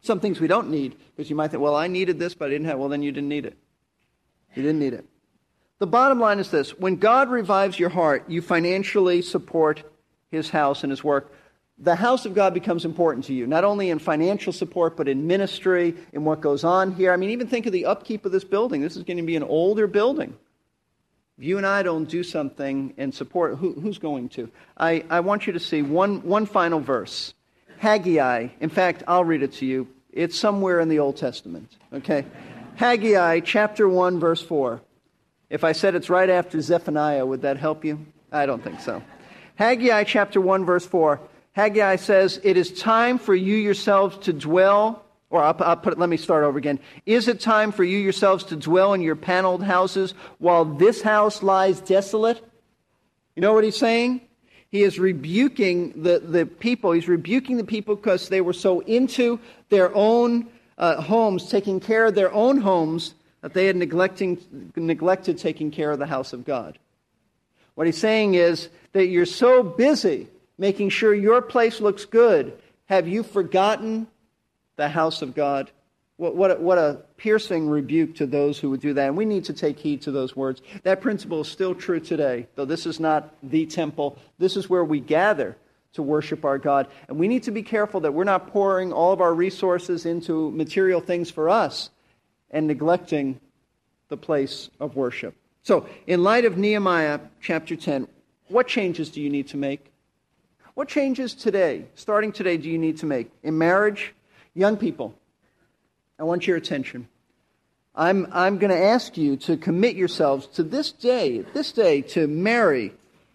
Some 0.00 0.18
things 0.18 0.40
we 0.40 0.48
don't 0.48 0.70
need, 0.70 0.96
because 1.14 1.30
you 1.30 1.36
might 1.36 1.52
think, 1.52 1.62
well, 1.62 1.76
I 1.76 1.86
needed 1.86 2.18
this, 2.18 2.34
but 2.34 2.46
I 2.46 2.48
didn't 2.50 2.66
have. 2.66 2.78
Well, 2.78 2.88
then 2.88 3.02
you 3.02 3.12
didn't 3.12 3.28
need 3.28 3.46
it. 3.46 3.56
You 4.54 4.62
didn't 4.62 4.80
need 4.80 4.94
it. 4.94 5.04
The 5.78 5.86
bottom 5.86 6.20
line 6.20 6.38
is 6.38 6.50
this 6.50 6.78
when 6.78 6.96
God 6.96 7.30
revives 7.30 7.78
your 7.78 7.88
heart, 7.88 8.28
you 8.28 8.42
financially 8.42 9.22
support 9.22 9.82
his 10.30 10.50
house 10.50 10.82
and 10.82 10.90
his 10.90 11.04
work. 11.04 11.32
The 11.78 11.96
house 11.96 12.26
of 12.26 12.34
God 12.34 12.54
becomes 12.54 12.84
important 12.84 13.24
to 13.26 13.34
you, 13.34 13.46
not 13.46 13.64
only 13.64 13.90
in 13.90 13.98
financial 13.98 14.52
support, 14.52 14.96
but 14.96 15.08
in 15.08 15.26
ministry, 15.26 15.94
in 16.12 16.24
what 16.24 16.40
goes 16.40 16.62
on 16.62 16.92
here. 16.92 17.12
I 17.12 17.16
mean, 17.16 17.30
even 17.30 17.48
think 17.48 17.66
of 17.66 17.72
the 17.72 17.86
upkeep 17.86 18.24
of 18.24 18.32
this 18.32 18.44
building. 18.44 18.80
This 18.80 18.96
is 18.96 19.02
going 19.02 19.16
to 19.16 19.22
be 19.22 19.34
an 19.34 19.42
older 19.42 19.86
building. 19.86 20.36
If 21.38 21.44
you 21.44 21.56
and 21.56 21.66
I 21.66 21.82
don't 21.82 22.08
do 22.08 22.22
something 22.22 22.94
and 22.98 23.14
support, 23.14 23.56
who, 23.56 23.72
who's 23.72 23.98
going 23.98 24.28
to? 24.30 24.50
I, 24.76 25.04
I 25.08 25.20
want 25.20 25.46
you 25.46 25.54
to 25.54 25.60
see 25.60 25.82
one, 25.82 26.22
one 26.22 26.46
final 26.46 26.80
verse. 26.80 27.34
Haggai. 27.78 28.48
In 28.60 28.68
fact, 28.68 29.02
I'll 29.08 29.24
read 29.24 29.42
it 29.42 29.52
to 29.54 29.66
you. 29.66 29.88
It's 30.12 30.38
somewhere 30.38 30.78
in 30.78 30.88
the 30.88 30.98
Old 30.98 31.16
Testament. 31.16 31.72
Okay? 31.92 32.26
Haggai 32.76 33.40
chapter 33.40 33.88
1, 33.88 34.20
verse 34.20 34.42
4. 34.42 34.80
If 35.48 35.64
I 35.64 35.72
said 35.72 35.94
it's 35.94 36.10
right 36.10 36.30
after 36.30 36.60
Zephaniah, 36.60 37.26
would 37.26 37.42
that 37.42 37.56
help 37.56 37.84
you? 37.84 38.06
I 38.30 38.46
don't 38.46 38.62
think 38.62 38.80
so. 38.80 39.02
Haggai 39.56 40.04
chapter 40.04 40.40
1, 40.40 40.64
verse 40.64 40.86
4. 40.86 41.20
Haggai 41.52 41.96
says, 41.96 42.40
It 42.42 42.56
is 42.56 42.78
time 42.78 43.18
for 43.18 43.34
you 43.34 43.56
yourselves 43.56 44.16
to 44.18 44.32
dwell, 44.32 45.04
or 45.32 45.42
I'll, 45.42 45.56
I'll 45.60 45.76
put 45.76 45.94
it, 45.94 45.98
let 45.98 46.10
me 46.10 46.18
start 46.18 46.44
over 46.44 46.58
again. 46.58 46.78
Is 47.06 47.26
it 47.26 47.40
time 47.40 47.72
for 47.72 47.82
you 47.82 47.98
yourselves 47.98 48.44
to 48.44 48.56
dwell 48.56 48.92
in 48.92 49.00
your 49.00 49.16
paneled 49.16 49.64
houses 49.64 50.12
while 50.38 50.66
this 50.66 51.00
house 51.00 51.42
lies 51.42 51.80
desolate? 51.80 52.44
You 53.34 53.40
know 53.40 53.54
what 53.54 53.64
he's 53.64 53.78
saying? 53.78 54.20
He 54.68 54.82
is 54.82 54.98
rebuking 54.98 56.02
the, 56.02 56.18
the 56.18 56.44
people. 56.44 56.92
He's 56.92 57.08
rebuking 57.08 57.56
the 57.56 57.64
people 57.64 57.96
because 57.96 58.28
they 58.28 58.42
were 58.42 58.52
so 58.52 58.80
into 58.80 59.40
their 59.70 59.94
own 59.94 60.48
uh, 60.76 61.00
homes, 61.00 61.48
taking 61.48 61.80
care 61.80 62.06
of 62.06 62.14
their 62.14 62.32
own 62.32 62.58
homes, 62.58 63.14
that 63.40 63.54
they 63.54 63.66
had 63.66 63.76
neglecting, 63.76 64.38
neglected 64.76 65.38
taking 65.38 65.70
care 65.70 65.90
of 65.90 65.98
the 65.98 66.06
house 66.06 66.34
of 66.34 66.44
God. 66.44 66.78
What 67.74 67.86
he's 67.86 67.98
saying 67.98 68.34
is 68.34 68.68
that 68.92 69.06
you're 69.06 69.24
so 69.24 69.62
busy 69.62 70.28
making 70.58 70.90
sure 70.90 71.14
your 71.14 71.40
place 71.40 71.80
looks 71.80 72.04
good. 72.04 72.52
Have 72.84 73.08
you 73.08 73.22
forgotten 73.22 74.06
the 74.82 74.88
house 74.88 75.22
of 75.22 75.34
God? 75.34 75.70
What, 76.16 76.36
what, 76.36 76.50
a, 76.50 76.54
what 76.56 76.78
a 76.78 77.02
piercing 77.16 77.68
rebuke 77.68 78.16
to 78.16 78.26
those 78.26 78.58
who 78.58 78.70
would 78.70 78.80
do 78.80 78.94
that. 78.94 79.06
And 79.06 79.16
we 79.16 79.24
need 79.24 79.44
to 79.44 79.52
take 79.52 79.78
heed 79.78 80.02
to 80.02 80.10
those 80.10 80.36
words. 80.36 80.60
That 80.82 81.00
principle 81.00 81.40
is 81.40 81.48
still 81.48 81.74
true 81.74 82.00
today, 82.00 82.46
though 82.54 82.64
this 82.64 82.84
is 82.84 83.00
not 83.00 83.34
the 83.42 83.66
temple. 83.66 84.18
This 84.38 84.56
is 84.56 84.68
where 84.68 84.84
we 84.84 85.00
gather 85.00 85.56
to 85.94 86.02
worship 86.02 86.44
our 86.44 86.58
God. 86.58 86.88
And 87.08 87.18
we 87.18 87.28
need 87.28 87.44
to 87.44 87.50
be 87.50 87.62
careful 87.62 88.00
that 88.00 88.12
we're 88.12 88.24
not 88.24 88.48
pouring 88.48 88.92
all 88.92 89.12
of 89.12 89.20
our 89.20 89.34
resources 89.34 90.04
into 90.04 90.50
material 90.50 91.00
things 91.00 91.30
for 91.30 91.48
us 91.48 91.90
and 92.50 92.66
neglecting 92.66 93.40
the 94.08 94.16
place 94.16 94.68
of 94.80 94.96
worship. 94.96 95.34
So, 95.62 95.86
in 96.06 96.24
light 96.24 96.44
of 96.44 96.58
Nehemiah 96.58 97.20
chapter 97.40 97.76
10, 97.76 98.08
what 98.48 98.66
changes 98.66 99.10
do 99.10 99.20
you 99.20 99.30
need 99.30 99.48
to 99.48 99.56
make? 99.56 99.92
What 100.74 100.88
changes 100.88 101.34
today, 101.34 101.84
starting 101.94 102.32
today, 102.32 102.56
do 102.56 102.68
you 102.68 102.78
need 102.78 102.98
to 102.98 103.06
make? 103.06 103.30
In 103.42 103.58
marriage, 103.58 104.14
young 104.54 104.76
people, 104.76 105.14
I 106.18 106.24
want 106.24 106.46
your 106.46 106.56
attention. 106.56 107.08
I'm, 107.94 108.26
I'm 108.32 108.58
going 108.58 108.70
to 108.70 108.84
ask 108.84 109.16
you 109.16 109.36
to 109.38 109.56
commit 109.56 109.96
yourselves 109.96 110.46
to 110.48 110.62
this 110.62 110.92
day, 110.92 111.40
this 111.52 111.72
day, 111.72 112.00
to 112.02 112.26
marry 112.26 112.94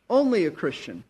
only 0.10 0.45
a 0.45 0.51
Christian. 0.51 1.03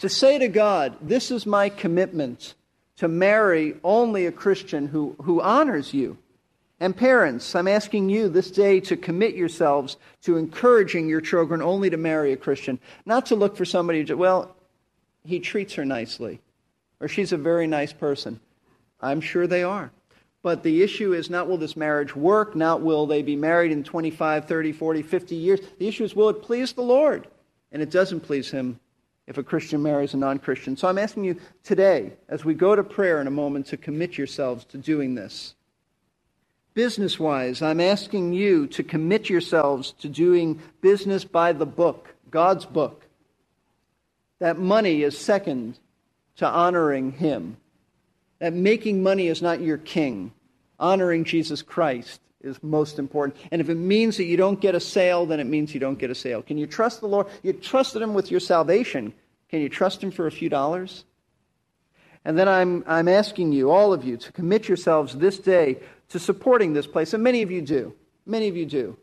To 0.00 0.08
say 0.08 0.38
to 0.38 0.48
God, 0.48 0.96
This 1.00 1.30
is 1.30 1.46
my 1.46 1.68
commitment 1.68 2.54
to 2.96 3.06
marry 3.06 3.76
only 3.84 4.26
a 4.26 4.32
Christian 4.32 4.88
who, 4.88 5.14
who 5.22 5.40
honors 5.40 5.94
you 5.94 6.18
and 6.80 6.96
parents, 6.96 7.56
I'm 7.56 7.66
asking 7.66 8.08
you 8.08 8.28
this 8.28 8.50
day 8.50 8.78
to 8.80 8.96
commit 8.96 9.34
yourselves 9.34 9.96
to 10.22 10.36
encouraging 10.36 11.08
your 11.08 11.20
children 11.20 11.60
only 11.60 11.90
to 11.90 11.96
marry 11.96 12.32
a 12.32 12.36
Christian, 12.36 12.78
not 13.04 13.26
to 13.26 13.36
look 13.36 13.56
for 13.56 13.64
somebody 13.64 14.04
to, 14.04 14.14
well, 14.14 14.54
he 15.24 15.40
treats 15.40 15.74
her 15.74 15.84
nicely, 15.84 16.40
or 17.00 17.08
she's 17.08 17.32
a 17.32 17.36
very 17.36 17.66
nice 17.66 17.92
person. 17.92 18.38
I'm 19.00 19.20
sure 19.20 19.46
they 19.46 19.62
are. 19.62 19.90
But 20.42 20.62
the 20.62 20.82
issue 20.82 21.12
is 21.12 21.30
not 21.30 21.48
will 21.48 21.58
this 21.58 21.76
marriage 21.76 22.14
work, 22.14 22.54
not 22.54 22.80
will 22.80 23.06
they 23.06 23.22
be 23.22 23.36
married 23.36 23.72
in 23.72 23.84
25, 23.84 24.46
30, 24.46 24.72
40, 24.72 25.02
50 25.02 25.34
years. 25.34 25.60
The 25.78 25.88
issue 25.88 26.04
is 26.04 26.14
will 26.14 26.28
it 26.28 26.42
please 26.42 26.72
the 26.72 26.82
Lord? 26.82 27.26
And 27.72 27.82
it 27.82 27.90
doesn't 27.90 28.20
please 28.20 28.50
him 28.50 28.78
if 29.26 29.36
a 29.36 29.42
Christian 29.42 29.82
marries 29.82 30.14
a 30.14 30.16
non 30.16 30.38
Christian. 30.38 30.76
So 30.76 30.88
I'm 30.88 30.98
asking 30.98 31.24
you 31.24 31.36
today, 31.64 32.12
as 32.28 32.44
we 32.44 32.54
go 32.54 32.74
to 32.74 32.82
prayer 32.82 33.20
in 33.20 33.26
a 33.26 33.32
moment, 33.32 33.66
to 33.66 33.76
commit 33.76 34.16
yourselves 34.16 34.64
to 34.66 34.78
doing 34.78 35.14
this 35.14 35.54
business 36.78 37.18
wise, 37.18 37.60
I'm 37.60 37.80
asking 37.80 38.34
you 38.34 38.68
to 38.68 38.84
commit 38.84 39.28
yourselves 39.28 39.90
to 39.98 40.08
doing 40.08 40.60
business 40.80 41.24
by 41.24 41.52
the 41.52 41.66
book, 41.66 42.14
God's 42.30 42.64
book. 42.64 43.04
That 44.38 44.60
money 44.60 45.02
is 45.02 45.18
second 45.18 45.76
to 46.36 46.46
honoring 46.46 47.10
Him. 47.10 47.56
That 48.40 48.52
making 48.52 49.02
money 49.02 49.28
is 49.28 49.42
not 49.42 49.60
your 49.60 49.78
king. 49.78 50.32
Honoring 50.78 51.24
Jesus 51.24 51.62
Christ 51.62 52.20
is 52.40 52.62
most 52.62 52.98
important. 52.98 53.36
And 53.50 53.60
if 53.60 53.68
it 53.68 53.74
means 53.74 54.16
that 54.16 54.24
you 54.24 54.36
don't 54.36 54.60
get 54.60 54.74
a 54.74 54.80
sale, 54.80 55.26
then 55.26 55.40
it 55.40 55.46
means 55.46 55.74
you 55.74 55.80
don't 55.80 55.98
get 55.98 56.10
a 56.10 56.14
sale. 56.14 56.42
Can 56.42 56.56
you 56.56 56.66
trust 56.66 57.00
the 57.00 57.08
Lord? 57.08 57.26
You 57.42 57.52
trusted 57.52 58.00
Him 58.00 58.14
with 58.14 58.30
your 58.30 58.40
salvation. 58.40 59.12
Can 59.48 59.60
you 59.60 59.68
trust 59.68 60.02
Him 60.02 60.10
for 60.10 60.26
a 60.26 60.30
few 60.30 60.48
dollars? 60.48 61.04
And 62.24 62.38
then 62.38 62.48
I'm, 62.48 62.84
I'm 62.86 63.08
asking 63.08 63.52
you, 63.52 63.70
all 63.70 63.92
of 63.92 64.04
you, 64.04 64.16
to 64.18 64.32
commit 64.32 64.68
yourselves 64.68 65.16
this 65.16 65.38
day 65.38 65.78
to 66.10 66.18
supporting 66.18 66.72
this 66.72 66.86
place. 66.86 67.14
And 67.14 67.22
many 67.22 67.42
of 67.42 67.50
you 67.50 67.62
do. 67.62 67.94
Many 68.26 68.48
of 68.48 68.56
you 68.56 68.66
do. 68.66 68.96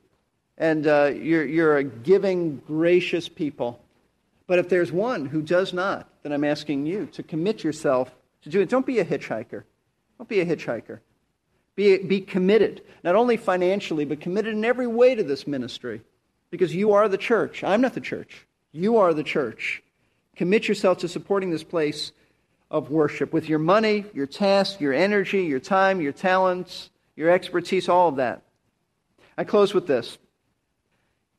And 0.58 0.88
uh, 0.88 1.12
you're, 1.14 1.46
you're 1.46 1.78
a 1.78 1.84
giving, 1.84 2.58
gracious 2.68 3.28
people. 3.28 3.82
But 4.48 4.60
if 4.60 4.70
there's 4.70 4.92
one 4.92 5.26
who 5.26 5.42
does 5.42 5.74
not, 5.74 6.08
then 6.24 6.32
I'm 6.32 6.44
asking 6.44 6.86
you 6.86 7.08
to 7.14 7.24
commit 7.24 7.64
yourself 7.64 8.12
to 8.46 8.50
do 8.50 8.62
it. 8.62 8.70
Don't 8.70 8.86
be 8.86 9.00
a 9.00 9.06
hitchhiker. 9.06 9.64
Don't 10.18 10.30
be 10.30 10.40
a 10.40 10.46
hitchhiker. 10.46 11.00
Be, 11.76 11.98
be 11.98 12.22
committed, 12.22 12.84
not 13.04 13.16
only 13.16 13.38
financially, 13.38 14.06
but 14.06 14.22
committed 14.22 14.54
in 14.54 14.64
every 14.64 14.88
way 14.88 15.16
to 15.16 15.24
this 15.24 15.46
ministry. 15.46 16.02
Because 16.52 16.74
you 16.74 16.94
are 16.94 17.10
the 17.10 17.18
church. 17.18 17.64
I'm 17.64 17.82
not 17.82 17.96
the 17.96 18.02
church. 18.02 18.46
You 18.72 18.98
are 18.98 19.14
the 19.14 19.24
church. 19.24 19.82
Commit 20.36 20.68
yourself 20.68 21.00
to 21.00 21.08
supporting 21.08 21.50
this 21.50 21.64
place 21.64 22.12
of 22.70 22.92
worship 22.92 23.34
with 23.34 23.50
your 23.50 23.60
money, 23.60 24.06
your 24.14 24.28
task, 24.28 24.80
your 24.80 24.94
energy, 24.94 25.44
your 25.46 25.60
time, 25.60 26.00
your 26.00 26.14
talents, 26.14 26.92
your 27.16 27.32
expertise, 27.32 27.90
all 27.90 28.10
of 28.10 28.18
that. 28.18 28.44
I 29.38 29.44
close 29.44 29.74
with 29.74 29.88
this. 29.88 30.20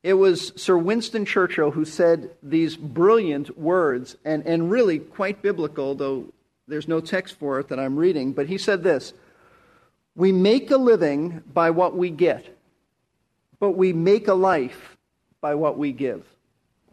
It 0.03 0.13
was 0.13 0.51
Sir 0.55 0.77
Winston 0.77 1.25
Churchill 1.25 1.71
who 1.71 1.85
said 1.85 2.31
these 2.43 2.75
brilliant 2.75 3.57
words, 3.57 4.17
and, 4.25 4.45
and 4.45 4.69
really 4.69 4.99
quite 4.99 5.41
biblical, 5.41 5.95
though 5.95 6.33
there's 6.67 6.87
no 6.87 6.99
text 6.99 7.35
for 7.35 7.59
it 7.59 7.69
that 7.69 7.79
I'm 7.79 7.95
reading, 7.95 8.33
but 8.33 8.47
he 8.47 8.57
said 8.57 8.83
this 8.83 9.13
We 10.15 10.31
make 10.31 10.69
a 10.71 10.77
living 10.77 11.41
by 11.53 11.71
what 11.71 11.95
we 11.95 12.09
get, 12.09 12.57
but 13.59 13.71
we 13.71 13.93
make 13.93 14.27
a 14.27 14.33
life 14.33 14.97
by 15.41 15.55
what 15.55 15.77
we 15.77 15.91
give. 15.91 16.25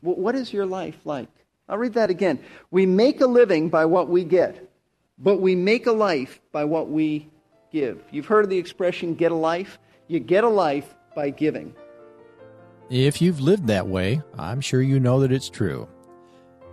What 0.00 0.34
is 0.34 0.52
your 0.52 0.66
life 0.66 0.98
like? 1.04 1.28
I'll 1.68 1.78
read 1.78 1.94
that 1.94 2.10
again. 2.10 2.38
We 2.70 2.84
make 2.84 3.20
a 3.20 3.26
living 3.26 3.70
by 3.70 3.87
what 3.87 4.08
we 4.08 4.22
get, 4.22 4.70
but 5.18 5.40
we 5.40 5.54
make 5.54 5.87
a 5.87 5.92
life 5.92 6.40
by 6.52 6.64
what 6.64 6.90
we 6.90 7.30
give. 7.72 8.02
You've 8.10 8.26
heard 8.26 8.44
of 8.44 8.50
the 8.50 8.58
expression 8.58 9.14
get 9.14 9.32
a 9.32 9.37
life? 9.37 9.78
You 10.06 10.20
get 10.20 10.44
a 10.44 10.48
life 10.48 10.94
by 11.16 11.30
giving. 11.30 11.74
If 12.90 13.22
you've 13.22 13.40
lived 13.40 13.66
that 13.68 13.87
way, 13.87 14.20
I'm 14.38 14.60
sure 14.60 14.82
you 14.82 15.00
know 15.00 15.20
that 15.20 15.32
it's 15.32 15.48
true. 15.48 15.88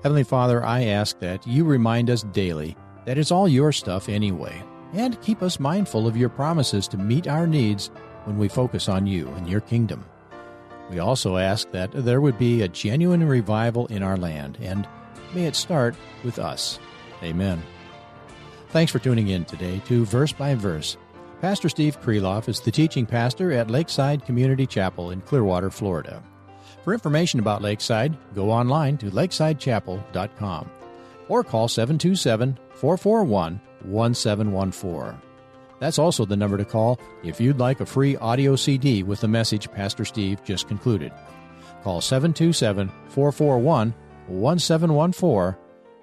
Heavenly 0.04 0.26
Father, 0.26 0.66
I 0.66 0.86
ask 0.86 1.18
that 1.20 1.48
you 1.48 1.64
remind 1.64 2.10
us 2.10 2.24
daily 2.24 2.76
that 3.06 3.18
it's 3.18 3.32
all 3.32 3.48
your 3.48 3.72
stuff 3.72 4.10
anyway, 4.10 4.62
and 4.94 5.22
keep 5.22 5.42
us 5.42 5.60
mindful 5.60 6.08
of 6.08 6.18
your 6.18 6.30
promises 6.30 6.88
to 6.90 6.98
meet 6.98 7.28
our 7.28 7.48
needs 7.48 7.90
when 8.26 8.38
we 8.38 8.48
focus 8.48 8.90
on 8.90 9.08
you 9.08 9.28
and 9.30 9.50
your 9.50 9.62
kingdom. 9.62 10.06
We 10.90 11.00
also 11.00 11.38
ask 11.38 11.72
that 11.72 11.92
there 11.94 12.22
would 12.22 12.38
be 12.38 12.62
a 12.62 12.68
genuine 12.68 13.28
revival 13.28 13.88
in 13.88 14.04
our 14.04 14.18
land, 14.18 14.58
and 14.62 14.88
may 15.34 15.46
it 15.46 15.56
start 15.56 15.96
with 16.24 16.38
us. 16.38 16.80
Amen. 17.24 17.62
Thanks 18.70 18.92
for 18.92 19.00
tuning 19.00 19.30
in 19.30 19.46
today 19.46 19.82
to 19.86 20.06
Verse 20.06 20.32
by 20.32 20.56
Verse. 20.56 20.98
Pastor 21.40 21.70
Steve 21.70 22.00
Kreloff 22.02 22.48
is 22.48 22.60
the 22.60 22.72
teaching 22.72 23.06
pastor 23.06 23.52
at 23.52 23.72
Lakeside 23.72 24.26
Community 24.26 24.68
Chapel 24.68 25.12
in 25.12 25.22
Clearwater, 25.22 25.72
Florida. 25.72 26.22
For 26.84 26.94
information 26.94 27.40
about 27.40 27.62
Lakeside, 27.62 28.16
go 28.36 28.52
online 28.52 28.98
to 28.98 29.10
lakesidechapel.com 29.10 30.70
or 31.32 31.46
call 31.46 31.70
727 31.70 32.60
441 32.74 33.62
1714. 33.86 35.22
That's 35.80 35.98
also 35.98 36.26
the 36.26 36.36
number 36.36 36.58
to 36.58 36.66
call 36.66 37.00
if 37.24 37.40
you'd 37.40 37.58
like 37.58 37.80
a 37.80 37.86
free 37.86 38.18
audio 38.18 38.58
CD 38.58 39.02
with 39.02 39.22
the 39.22 39.30
message 39.30 39.72
Pastor 39.72 40.04
Steve 40.04 40.44
just 40.44 40.68
concluded. 40.68 41.14
Call 41.84 42.02
727 42.02 42.90
441 43.08 43.94
1714 44.28 45.58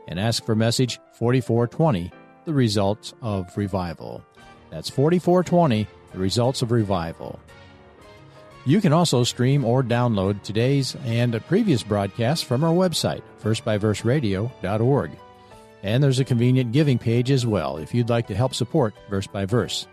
and 0.09 0.19
ask 0.19 0.47
for 0.47 0.55
message 0.55 0.99
4420 1.13 2.11
the 2.47 2.55
results 2.55 3.13
of 3.21 3.55
revival. 3.59 4.25
That's 4.71 4.89
4420, 4.89 5.87
the 6.13 6.19
results 6.19 6.63
of 6.63 6.73
revival. 6.73 7.39
You 8.69 8.83
can 8.83 8.93
also 8.93 9.25
stream 9.25 9.65
or 9.65 9.83
download 9.83 10.43
today's 10.43 10.95
and 11.07 11.43
previous 11.47 11.83
broadcasts 11.83 12.45
from 12.45 12.63
our 12.63 12.75
website, 12.75 13.23
versebyverseradio.org. 13.43 15.11
And 15.83 16.03
there's 16.03 16.19
a 16.19 16.25
convenient 16.27 16.73
giving 16.73 16.99
page 16.99 17.31
as 17.31 17.47
well 17.47 17.79
if 17.79 17.95
you'd 17.95 18.11
like 18.11 18.27
to 18.27 18.35
help 18.35 18.55
support 18.55 18.93
Verse 19.09 19.27
by 19.27 19.47
Verse. 19.47 19.87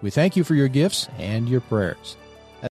We 0.00 0.08
thank 0.08 0.34
you 0.34 0.44
for 0.44 0.54
your 0.54 0.68
gifts 0.68 1.10
and 1.18 1.46
your 1.46 1.60
prayers. 1.60 2.16